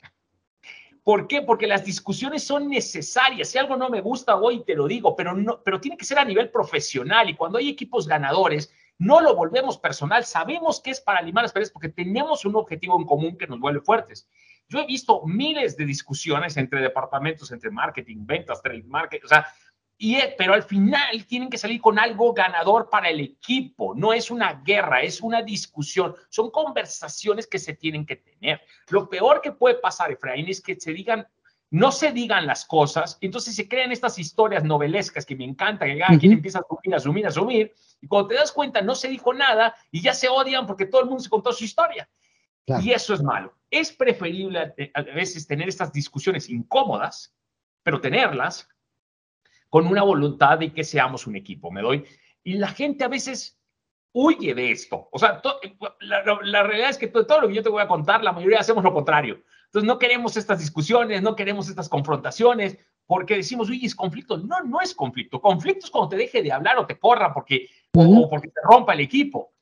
¿Por 1.07 1.29
qué? 1.29 1.41
Porque 1.41 1.69
las 1.69 1.85
discusiones 1.85 2.43
son 2.43 2.69
necesarias. 2.69 3.51
Si 3.51 3.59
algo 3.59 3.77
no 3.77 3.89
me 3.89 4.01
gusta 4.01 4.35
hoy, 4.35 4.65
te 4.65 4.75
lo 4.75 4.89
digo, 4.89 5.15
pero, 5.15 5.35
no, 5.35 5.63
pero 5.63 5.81
tiene 5.81 5.97
que 5.97 6.05
ser 6.05 6.19
a 6.19 6.25
nivel 6.25 6.51
profesional. 6.51 7.31
Y 7.31 7.37
cuando 7.37 7.59
hay 7.59 7.69
equipos 7.69 8.09
ganadores, 8.09 8.73
no 8.99 9.21
lo 9.21 9.37
volvemos 9.37 9.79
personal. 9.79 10.25
Sabemos 10.25 10.81
que 10.81 10.91
es 10.91 11.01
para 11.01 11.23
limar 11.23 11.45
las 11.45 11.53
perezas 11.53 11.73
porque 11.73 11.91
tenemos 11.91 12.45
un 12.45 12.57
objetivo 12.57 12.99
en 12.99 13.07
común 13.07 13.39
que 13.39 13.47
nos 13.47 13.61
vuelve 13.61 13.83
fuertes. 13.83 14.29
Yo 14.69 14.81
he 14.81 14.87
visto 14.87 15.23
miles 15.25 15.77
de 15.77 15.85
discusiones 15.85 16.57
entre 16.57 16.81
departamentos, 16.81 17.53
entre 17.53 17.71
marketing, 17.71 18.27
ventas, 18.27 18.61
trade 18.61 18.83
marketing, 18.89 19.27
o 19.27 19.29
sea, 19.29 19.47
y, 19.99 20.17
eh, 20.17 20.35
pero 20.37 20.53
al 20.53 20.63
final 20.63 21.25
tienen 21.27 21.49
que 21.49 21.57
salir 21.57 21.81
con 21.81 21.99
algo 21.99 22.33
ganador 22.35 22.91
para 22.91 23.09
el 23.09 23.21
equipo. 23.21 23.95
No 23.95 24.13
es 24.13 24.31
una 24.31 24.61
guerra, 24.65 25.03
es 25.03 25.21
una 25.23 25.43
discusión. 25.43 26.15
Son 26.29 26.51
conversaciones 26.51 27.47
que 27.47 27.59
se 27.59 27.75
tienen 27.75 28.05
que 28.05 28.17
tener. 28.17 28.61
Lo 28.91 29.09
peor 29.09 29.41
que 29.41 29.53
puede 29.53 29.77
pasar, 29.77 30.13
Efraín, 30.13 30.49
es 30.49 30.61
que 30.61 30.79
se 30.79 30.93
digan, 30.93 31.27
no 31.71 31.93
se 31.93 32.13
digan 32.13 32.47
las 32.47 32.67
cosas. 32.67 33.17
Entonces 33.23 33.57
se 33.57 33.69
crean 33.69 33.91
estas 33.91 34.19
historias 34.19 34.65
novelescas 34.65 35.25
que 35.25 35.35
me 35.35 35.45
encantan, 35.45 35.97
que 35.97 36.03
alguien 36.03 36.33
empieza 36.33 36.59
a 36.59 36.63
asumir, 36.63 36.95
asumir, 36.95 37.27
asumir. 37.27 37.75
Y 38.03 38.07
cuando 38.07 38.29
te 38.29 38.35
das 38.35 38.53
cuenta, 38.53 38.83
no 38.83 38.95
se 38.95 39.09
dijo 39.09 39.33
nada 39.33 39.75
y 39.91 40.03
ya 40.03 40.13
se 40.13 40.29
odian 40.29 40.67
porque 40.67 40.87
todo 40.87 41.01
el 41.01 41.07
mundo 41.07 41.23
se 41.23 41.31
contó 41.31 41.53
su 41.53 41.65
historia. 41.65 42.09
Y 42.83 42.91
eso 42.91 43.15
es 43.15 43.23
malo. 43.23 43.57
Es 43.71 43.93
preferible 43.93 44.75
a 44.93 45.03
veces 45.03 45.47
tener 45.47 45.69
estas 45.69 45.93
discusiones 45.93 46.51
incómodas, 46.51 47.35
pero 47.83 48.01
tenerlas 48.01 48.69
con 49.69 49.87
una 49.87 50.03
voluntad 50.03 50.59
de 50.59 50.73
que 50.73 50.85
seamos 50.85 51.27
un 51.27 51.37
equipo, 51.37 51.71
me 51.71 51.83
doy. 51.83 52.05
Y 52.43 52.55
la 52.55 52.69
gente 52.69 53.05
a 53.05 53.09
veces 53.09 53.61
huye 54.13 54.55
de 54.55 54.71
esto. 54.71 55.09
O 55.13 55.19
sea, 55.19 55.43
la, 56.01 56.63
realidad 56.63 56.91
es 56.91 56.99
que 56.99 57.09
todo, 57.09 57.27
todo, 57.27 57.43
lo 57.43 57.49
que 57.49 57.55
yo 57.55 57.63
te 57.63 57.69
voy 57.69 57.83
a 57.83 57.89
contar, 57.89 58.23
la 58.23 58.33
mayoría 58.33 58.61
hacemos 58.61 58.83
lo 58.83 58.95
contrario. 58.95 59.43
Entonces 59.67 59.87
no 59.87 59.99
queremos 59.99 60.37
estas 60.37 60.61
discusiones, 60.61 61.23
no 61.23 61.37
queremos 61.37 61.69
estas 61.69 61.89
confrontaciones, 61.89 62.79
porque 63.07 63.37
decimos, 63.37 63.69
uy, 63.69 63.85
es 63.85 63.95
conflicto. 63.95 64.39
No, 64.39 64.61
no 64.61 64.81
es 64.81 64.95
conflicto. 64.95 65.41
Conflicto 65.41 65.87
es 65.87 65.91
cuando 65.91 66.09
te 66.11 66.17
deje 66.17 66.43
de 66.43 66.53
hablar 66.53 66.79
o 66.79 66.87
te 66.87 66.99
corra 66.99 67.33
porque, 67.33 67.69
o 67.95 68.29
porque 68.29 68.49
te 68.49 68.61
rompa 68.65 68.95
el 68.95 69.01
equipo. 69.01 69.53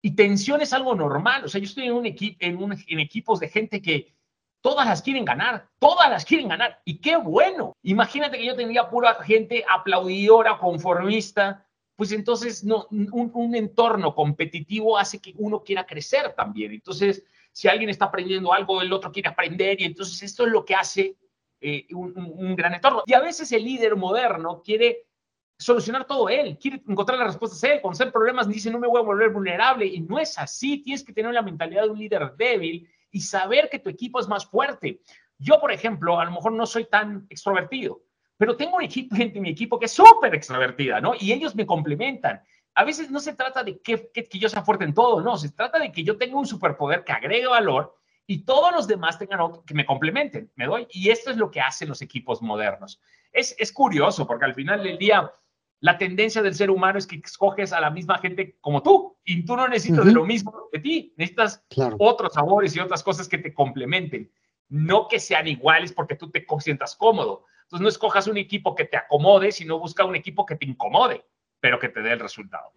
Y 0.00 0.14
tensión 0.14 0.60
es 0.60 0.72
algo 0.72 0.94
normal. 0.94 1.44
O 1.44 1.48
sea, 1.48 1.60
yo 1.60 1.66
estoy 1.66 1.86
en, 1.86 1.94
un 1.94 2.06
equipo 2.06 2.36
en, 2.40 2.58
en 2.86 3.00
equipos 3.00 3.40
de 3.40 3.48
gente 3.48 3.82
que 3.82 4.15
todas 4.66 4.84
las 4.84 5.00
quieren 5.00 5.24
ganar, 5.24 5.68
todas 5.78 6.10
las 6.10 6.24
quieren 6.24 6.48
ganar. 6.48 6.80
Y 6.84 6.98
qué 6.98 7.14
bueno. 7.16 7.76
Imagínate 7.84 8.36
que 8.36 8.46
yo 8.46 8.56
tendría 8.56 8.90
pura 8.90 9.14
gente 9.22 9.64
aplaudidora, 9.70 10.58
conformista. 10.58 11.64
Pues 11.94 12.10
entonces 12.10 12.64
un, 12.64 13.54
entorno 13.54 14.12
competitivo 14.12 14.98
hace 14.98 15.20
que 15.20 15.34
uno 15.36 15.62
quiera 15.62 15.86
crecer 15.86 16.34
también. 16.34 16.72
Entonces, 16.72 17.22
si 17.52 17.68
alguien 17.68 17.90
está 17.90 18.06
aprendiendo 18.06 18.52
algo, 18.52 18.82
el 18.82 18.92
otro 18.92 19.12
quiere 19.12 19.28
aprender. 19.28 19.80
Y 19.80 19.84
entonces 19.84 20.20
esto 20.24 20.44
es 20.44 20.50
lo 20.50 20.64
que 20.64 20.74
hace 20.74 21.14
eh, 21.60 21.86
un, 21.92 22.12
un 22.16 22.56
gran 22.56 22.74
entorno. 22.74 23.04
Y 23.06 23.14
a 23.14 23.20
veces 23.20 23.52
el 23.52 23.62
líder 23.62 23.94
moderno 23.94 24.62
quiere 24.64 25.06
solucionar 25.56 26.08
todo 26.08 26.28
él, 26.28 26.58
quiere 26.60 26.82
encontrar 26.88 27.20
las 27.20 27.28
respuestas 27.28 27.62
él, 27.62 27.80
conocer 27.80 28.10
problemas, 28.10 28.48
dice 28.48 28.68
no 28.68 28.80
me 28.80 28.88
voy 28.88 29.00
a 29.00 29.04
volver 29.04 29.30
vulnerable 29.30 29.86
y 29.86 30.00
no 30.00 30.18
es 30.18 30.36
así, 30.38 30.78
tienes 30.82 31.04
que 31.04 31.12
tener 31.12 31.32
la 31.32 31.40
mentalidad 31.40 31.84
de 31.84 31.90
un 31.90 31.98
líder 31.98 32.34
débil 32.36 32.90
y 33.10 33.20
saber 33.20 33.68
que 33.70 33.78
tu 33.78 33.88
equipo 33.88 34.20
es 34.20 34.28
más 34.28 34.46
fuerte. 34.46 35.00
Yo, 35.38 35.60
por 35.60 35.72
ejemplo, 35.72 36.18
a 36.18 36.24
lo 36.24 36.30
mejor 36.30 36.52
no 36.52 36.66
soy 36.66 36.86
tan 36.86 37.26
extrovertido, 37.28 38.02
pero 38.36 38.56
tengo 38.56 38.76
un 38.76 38.82
equipo, 38.82 39.16
gente 39.16 39.36
en 39.38 39.42
mi 39.42 39.50
equipo 39.50 39.78
que 39.78 39.86
es 39.86 39.92
súper 39.92 40.34
extrovertida, 40.34 41.00
¿no? 41.00 41.12
Y 41.18 41.32
ellos 41.32 41.54
me 41.54 41.66
complementan. 41.66 42.42
A 42.74 42.84
veces 42.84 43.10
no 43.10 43.20
se 43.20 43.34
trata 43.34 43.64
de 43.64 43.80
que, 43.80 44.10
que, 44.12 44.38
yo 44.38 44.48
sea 44.48 44.62
fuerte 44.62 44.84
en 44.84 44.92
todo, 44.92 45.22
no, 45.22 45.36
se 45.38 45.50
trata 45.50 45.78
de 45.78 45.90
que 45.90 46.04
yo 46.04 46.18
tenga 46.18 46.36
un 46.36 46.46
superpoder 46.46 47.04
que 47.04 47.12
agregue 47.12 47.46
valor 47.46 47.96
y 48.26 48.44
todos 48.44 48.72
los 48.72 48.86
demás 48.86 49.18
tengan 49.18 49.40
otro 49.40 49.64
que 49.64 49.72
me 49.72 49.86
complementen, 49.86 50.52
me 50.56 50.66
doy. 50.66 50.86
Y 50.90 51.08
esto 51.10 51.30
es 51.30 51.38
lo 51.38 51.50
que 51.50 51.60
hacen 51.60 51.88
los 51.88 52.02
equipos 52.02 52.42
modernos. 52.42 53.00
Es, 53.32 53.54
es 53.58 53.72
curioso 53.72 54.26
porque 54.26 54.44
al 54.44 54.54
final 54.54 54.82
del 54.82 54.98
día 54.98 55.30
la 55.80 55.98
tendencia 55.98 56.42
del 56.42 56.54
ser 56.54 56.70
humano 56.70 56.98
es 56.98 57.06
que 57.06 57.16
escoges 57.16 57.72
a 57.72 57.80
la 57.80 57.90
misma 57.90 58.18
gente 58.18 58.56
como 58.60 58.82
tú 58.82 59.16
y 59.24 59.44
tú 59.44 59.56
no 59.56 59.68
necesitas 59.68 60.06
de 60.06 60.12
lo 60.12 60.24
mismo 60.24 60.68
de 60.72 60.80
ti, 60.80 61.14
necesitas 61.16 61.64
otros 61.98 62.32
sabores 62.34 62.74
y 62.74 62.80
otras 62.80 63.02
cosas 63.02 63.28
que 63.28 63.38
te 63.38 63.52
complementen, 63.52 64.30
no 64.68 65.06
que 65.08 65.20
sean 65.20 65.46
iguales 65.46 65.92
porque 65.92 66.16
tú 66.16 66.30
te 66.30 66.46
sientas 66.60 66.96
cómodo. 66.96 67.44
Entonces 67.64 67.82
no 67.82 67.88
escojas 67.88 68.26
un 68.26 68.36
equipo 68.36 68.74
que 68.74 68.84
te 68.84 68.96
acomode, 68.96 69.52
sino 69.52 69.78
busca 69.78 70.04
un 70.04 70.16
equipo 70.16 70.46
que 70.46 70.56
te 70.56 70.66
incomode, 70.66 71.24
pero 71.60 71.78
que 71.78 71.88
te 71.88 72.00
dé 72.00 72.12
el 72.12 72.20
resultado. 72.20 72.72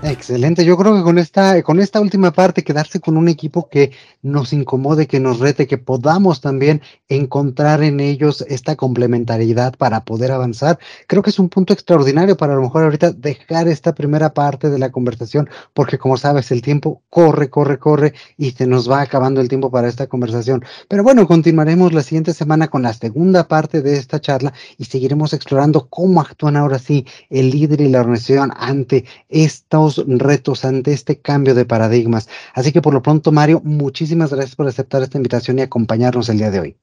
Excelente, 0.00 0.64
yo 0.64 0.76
creo 0.76 0.94
que 0.94 1.02
con 1.02 1.18
esta, 1.18 1.60
con 1.64 1.80
esta 1.80 2.00
última 2.00 2.30
parte, 2.30 2.62
quedarse 2.62 3.00
con 3.00 3.16
un 3.16 3.26
equipo 3.26 3.68
que 3.68 3.90
nos 4.22 4.52
incomode, 4.52 5.08
que 5.08 5.18
nos 5.18 5.40
rete, 5.40 5.66
que 5.66 5.76
podamos 5.76 6.40
también 6.40 6.82
encontrar 7.08 7.82
en 7.82 7.98
ellos 7.98 8.44
esta 8.46 8.76
complementariedad 8.76 9.74
para 9.76 10.04
poder 10.04 10.30
avanzar, 10.30 10.78
creo 11.08 11.20
que 11.22 11.30
es 11.30 11.40
un 11.40 11.48
punto 11.48 11.72
extraordinario 11.72 12.36
para 12.36 12.52
a 12.52 12.56
lo 12.56 12.62
mejor 12.62 12.84
ahorita 12.84 13.10
dejar 13.10 13.66
esta 13.66 13.92
primera 13.92 14.32
parte 14.32 14.70
de 14.70 14.78
la 14.78 14.92
conversación, 14.92 15.50
porque 15.74 15.98
como 15.98 16.16
sabes, 16.16 16.52
el 16.52 16.62
tiempo 16.62 17.02
corre, 17.10 17.50
corre, 17.50 17.80
corre 17.80 18.14
y 18.36 18.52
se 18.52 18.68
nos 18.68 18.88
va 18.88 19.00
acabando 19.00 19.40
el 19.40 19.48
tiempo 19.48 19.68
para 19.68 19.88
esta 19.88 20.06
conversación. 20.06 20.64
Pero 20.86 21.02
bueno, 21.02 21.26
continuaremos 21.26 21.92
la 21.92 22.04
siguiente 22.04 22.34
semana 22.34 22.68
con 22.68 22.82
la 22.82 22.92
segunda 22.92 23.48
parte 23.48 23.82
de 23.82 23.96
esta 23.96 24.20
charla 24.20 24.52
y 24.76 24.84
seguiremos 24.84 25.32
explorando 25.32 25.88
cómo 25.88 26.20
actúan 26.20 26.56
ahora 26.56 26.78
sí 26.78 27.04
el 27.30 27.50
líder 27.50 27.80
y 27.80 27.88
la 27.88 28.00
organización 28.00 28.52
ante 28.56 29.04
estos 29.28 29.87
retos, 29.96 30.64
ante 30.64 30.92
este 30.92 31.20
cambio 31.20 31.54
de 31.54 31.64
paradigmas. 31.64 32.28
Así 32.54 32.72
que 32.72 32.82
por 32.82 32.94
lo 32.94 33.02
pronto, 33.02 33.32
Mario, 33.32 33.60
muchísimas 33.64 34.32
gracias 34.32 34.56
por 34.56 34.66
aceptar 34.66 35.02
esta 35.02 35.18
invitación 35.18 35.58
y 35.58 35.62
acompañarnos 35.62 36.28
el 36.28 36.38
día 36.38 36.50
de 36.50 36.60
hoy. 36.60 36.76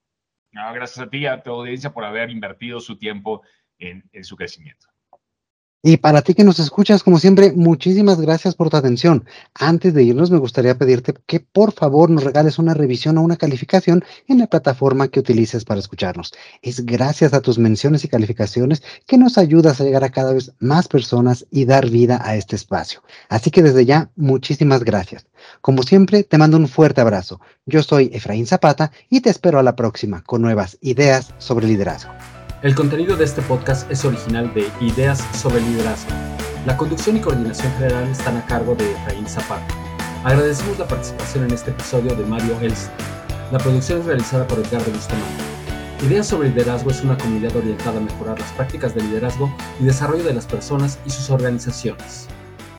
gracias 0.52 1.00
a 1.06 1.10
ti 1.10 1.20
y 1.20 1.26
a 1.28 1.44
tu 1.44 1.52
audiencia 1.52 1.94
por 1.94 2.04
haber 2.04 2.30
invertido 2.30 2.80
su 2.80 2.98
tiempo 2.98 3.44
en 3.78 4.24
su 4.24 4.36
crecimiento. 4.36 4.88
Y 5.88 5.98
para 5.98 6.24
ti 6.24 6.34
que 6.34 6.44
nos 6.44 6.58
escuchas, 6.58 7.04
como 7.04 7.20
siempre, 7.20 7.52
muchísimas 7.52 8.20
gracias 8.20 8.56
por 8.56 8.72
tu 8.72 8.78
atención. 8.78 9.24
Antes 9.54 9.94
de 9.94 10.02
irnos, 10.02 10.32
me 10.32 10.40
gustaría 10.40 10.76
pedirte 10.80 11.14
que 11.28 11.40
por 11.40 11.74
favor 11.74 12.10
nos 12.10 12.24
regales 12.24 12.58
una 12.58 12.74
revisión 12.74 13.20
o 13.20 13.22
una 13.22 13.38
calificación 13.38 14.04
en 14.28 14.40
la 14.40 14.48
plataforma 14.48 15.10
que 15.10 15.20
utilices 15.20 15.64
para 15.64 15.80
escucharnos. 15.80 16.34
Es 16.64 16.88
gracias 16.88 17.36
a 17.36 17.42
tus 17.42 17.60
menciones 17.60 18.04
y 18.04 18.08
calificaciones 18.08 18.82
que 19.06 19.20
nos 19.20 19.38
ayudas 19.38 19.80
a 19.80 19.84
llegar 19.84 20.04
a 20.04 20.10
cada 20.10 20.34
vez 20.34 20.54
más 20.58 20.88
personas 20.88 21.46
y 21.52 21.66
dar 21.66 21.88
vida 21.88 22.20
a 22.24 22.36
este 22.36 22.56
espacio. 22.56 23.04
Así 23.30 23.52
que 23.52 23.62
desde 23.62 23.86
ya, 23.86 24.10
muchísimas 24.16 24.84
gracias. 24.84 25.28
Como 25.62 25.84
siempre, 25.84 26.24
te 26.24 26.40
mando 26.40 26.58
un 26.58 26.68
fuerte 26.68 27.02
abrazo. 27.02 27.42
Yo 27.68 27.84
soy 27.84 28.10
Efraín 28.12 28.48
Zapata 28.48 28.92
y 29.08 29.22
te 29.22 29.30
espero 29.30 29.60
a 29.60 29.64
la 29.64 29.76
próxima 29.76 30.24
con 30.24 30.42
nuevas 30.42 30.80
ideas 30.82 31.36
sobre 31.38 31.68
liderazgo. 31.68 32.10
El 32.62 32.74
contenido 32.74 33.18
de 33.18 33.26
este 33.26 33.42
podcast 33.42 33.90
es 33.92 34.06
original 34.06 34.52
de 34.54 34.68
Ideas 34.80 35.20
sobre 35.38 35.60
Liderazgo. 35.60 36.10
La 36.66 36.78
conducción 36.78 37.18
y 37.18 37.20
coordinación 37.20 37.72
general 37.74 38.08
están 38.08 38.38
a 38.38 38.46
cargo 38.46 38.74
de 38.76 38.92
Efraín 38.94 39.28
Zapata. 39.28 39.68
Agradecemos 40.24 40.80
la 40.80 40.88
participación 40.88 41.44
en 41.44 41.52
este 41.52 41.72
episodio 41.72 42.16
de 42.16 42.26
Mario 42.26 42.58
Elsa. 42.62 42.90
La 43.52 43.60
producción 43.60 44.00
es 44.00 44.06
realizada 44.06 44.48
por 44.48 44.60
Edgardo 44.60 44.90
Bustamante. 44.90 45.44
Ideas 46.08 46.28
sobre 46.28 46.50
Liderazgo 46.50 46.92
es 46.92 47.04
una 47.04 47.18
comunidad 47.18 47.56
orientada 47.56 47.98
a 47.98 48.02
mejorar 48.02 48.40
las 48.40 48.52
prácticas 48.54 48.96
de 48.96 49.04
liderazgo 49.04 49.54
y 49.80 49.84
desarrollo 49.84 50.24
de 50.24 50.34
las 50.34 50.46
personas 50.46 50.98
y 51.06 51.10
sus 51.10 51.30
organizaciones. 51.30 52.28